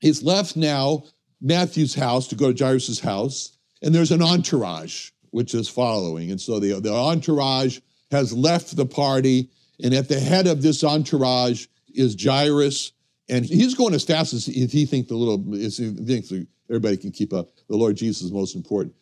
he's 0.00 0.22
left 0.22 0.56
now 0.56 1.04
Matthew's 1.40 1.94
house 1.94 2.26
to 2.28 2.34
go 2.34 2.52
to 2.52 2.64
Jairus' 2.64 2.98
house, 2.98 3.58
and 3.82 3.94
there's 3.94 4.10
an 4.12 4.22
entourage 4.22 5.10
which 5.30 5.54
is 5.54 5.68
following. 5.68 6.30
And 6.30 6.40
so 6.40 6.58
the, 6.58 6.80
the 6.80 6.92
entourage 6.92 7.80
has 8.10 8.32
left 8.32 8.74
the 8.74 8.86
party 8.86 9.50
and 9.82 9.94
at 9.94 10.08
the 10.08 10.20
head 10.20 10.46
of 10.46 10.62
this 10.62 10.82
entourage 10.84 11.66
is 11.94 12.16
Jairus, 12.20 12.92
and 13.28 13.44
he's 13.44 13.74
going 13.74 13.94
as 13.94 14.04
fast 14.04 14.32
as 14.32 14.48
if 14.48 14.72
he 14.72 14.86
thinks 14.86 15.08
the 15.08 15.16
little, 15.16 15.42
he 15.52 15.68
thinks 15.68 16.32
everybody 16.68 16.96
can 16.96 17.10
keep 17.10 17.32
up. 17.32 17.48
The 17.68 17.76
Lord 17.76 17.96
Jesus 17.96 18.22
is 18.22 18.32
most 18.32 18.54
important. 18.54 18.94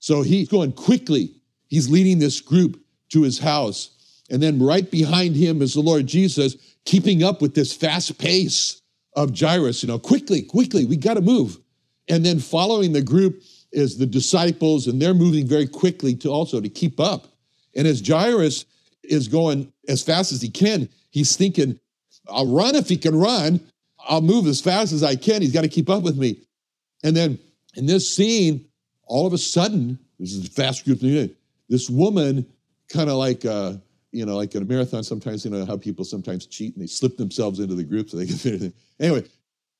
So 0.00 0.22
he's 0.22 0.48
going 0.48 0.72
quickly. 0.72 1.34
He's 1.68 1.88
leading 1.88 2.18
this 2.18 2.40
group 2.40 2.80
to 3.10 3.22
his 3.22 3.38
house. 3.38 4.22
And 4.30 4.42
then 4.42 4.62
right 4.62 4.88
behind 4.90 5.36
him 5.36 5.62
is 5.62 5.74
the 5.74 5.80
Lord 5.80 6.06
Jesus, 6.06 6.56
keeping 6.84 7.22
up 7.22 7.40
with 7.40 7.54
this 7.54 7.72
fast 7.72 8.18
pace 8.18 8.82
of 9.14 9.38
Jairus. 9.38 9.82
You 9.82 9.88
know, 9.88 9.98
quickly, 9.98 10.42
quickly, 10.42 10.84
we 10.84 10.96
got 10.96 11.14
to 11.14 11.20
move. 11.20 11.58
And 12.08 12.24
then 12.24 12.38
following 12.38 12.92
the 12.92 13.02
group 13.02 13.42
is 13.72 13.98
the 13.98 14.06
disciples, 14.06 14.86
and 14.86 15.00
they're 15.00 15.14
moving 15.14 15.46
very 15.46 15.66
quickly 15.66 16.14
to 16.16 16.28
also 16.28 16.60
to 16.60 16.68
keep 16.68 17.00
up. 17.00 17.28
And 17.74 17.86
as 17.86 18.06
Jairus 18.06 18.64
is 19.08 19.28
going 19.28 19.72
as 19.88 20.02
fast 20.02 20.32
as 20.32 20.40
he 20.40 20.48
can. 20.48 20.88
He's 21.10 21.36
thinking, 21.36 21.78
I'll 22.28 22.46
run 22.46 22.76
if 22.76 22.88
he 22.88 22.96
can 22.96 23.18
run. 23.18 23.60
I'll 24.08 24.20
move 24.20 24.46
as 24.46 24.60
fast 24.60 24.92
as 24.92 25.02
I 25.02 25.16
can. 25.16 25.42
He's 25.42 25.52
got 25.52 25.62
to 25.62 25.68
keep 25.68 25.90
up 25.90 26.02
with 26.02 26.16
me. 26.16 26.40
And 27.04 27.16
then 27.16 27.38
in 27.76 27.86
this 27.86 28.14
scene, 28.14 28.66
all 29.06 29.26
of 29.26 29.32
a 29.32 29.38
sudden, 29.38 29.98
this 30.18 30.32
is 30.32 30.46
a 30.46 30.50
fast 30.50 30.84
group. 30.84 31.00
This 31.68 31.90
woman, 31.90 32.46
kind 32.92 33.10
of 33.10 33.16
like, 33.16 33.44
uh, 33.44 33.74
you 34.12 34.24
know, 34.24 34.36
like 34.36 34.54
in 34.54 34.62
a 34.62 34.64
marathon, 34.64 35.04
sometimes, 35.04 35.44
you 35.44 35.50
know, 35.50 35.64
how 35.64 35.76
people 35.76 36.04
sometimes 36.04 36.46
cheat 36.46 36.74
and 36.74 36.82
they 36.82 36.86
slip 36.86 37.16
themselves 37.16 37.60
into 37.60 37.74
the 37.74 37.84
group 37.84 38.10
so 38.10 38.16
they 38.16 38.26
can 38.26 38.36
fit 38.36 38.72
Anyway, 39.00 39.24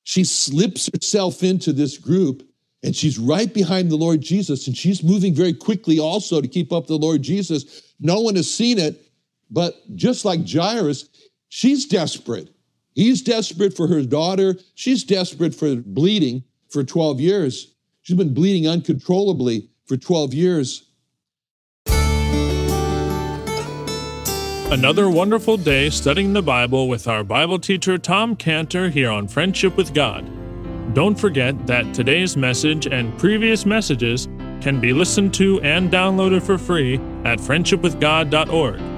she 0.04 0.24
slips 0.24 0.88
herself 0.92 1.42
into 1.42 1.72
this 1.72 1.98
group 1.98 2.48
and 2.82 2.94
she's 2.94 3.18
right 3.18 3.52
behind 3.52 3.90
the 3.90 3.96
Lord 3.96 4.20
Jesus 4.20 4.66
and 4.66 4.76
she's 4.76 5.02
moving 5.02 5.34
very 5.34 5.52
quickly 5.52 5.98
also 5.98 6.40
to 6.40 6.48
keep 6.48 6.72
up 6.72 6.86
the 6.86 6.96
Lord 6.96 7.22
Jesus. 7.22 7.94
No 8.00 8.20
one 8.20 8.36
has 8.36 8.52
seen 8.52 8.78
it. 8.78 9.02
But 9.50 9.74
just 9.96 10.24
like 10.24 10.48
Jairus, 10.48 11.08
she's 11.48 11.86
desperate. 11.86 12.50
He's 12.94 13.22
desperate 13.22 13.76
for 13.76 13.86
her 13.86 14.02
daughter. 14.02 14.56
She's 14.74 15.04
desperate 15.04 15.54
for 15.54 15.76
bleeding 15.76 16.44
for 16.68 16.84
12 16.84 17.20
years. 17.20 17.74
She's 18.02 18.16
been 18.16 18.34
bleeding 18.34 18.68
uncontrollably 18.68 19.70
for 19.86 19.96
12 19.96 20.34
years. 20.34 20.84
Another 24.70 25.08
wonderful 25.08 25.56
day 25.56 25.88
studying 25.88 26.34
the 26.34 26.42
Bible 26.42 26.88
with 26.88 27.08
our 27.08 27.24
Bible 27.24 27.58
teacher 27.58 27.96
Tom 27.96 28.36
Cantor 28.36 28.90
here 28.90 29.10
on 29.10 29.26
Friendship 29.26 29.76
with 29.78 29.94
God. 29.94 30.28
Don't 30.94 31.18
forget 31.18 31.66
that 31.66 31.94
today's 31.94 32.36
message 32.36 32.86
and 32.86 33.16
previous 33.18 33.64
messages 33.64 34.26
can 34.60 34.80
be 34.80 34.92
listened 34.92 35.32
to 35.34 35.60
and 35.62 35.90
downloaded 35.90 36.42
for 36.42 36.58
free 36.58 36.96
at 37.24 37.38
friendshipwithgod.org. 37.38 38.97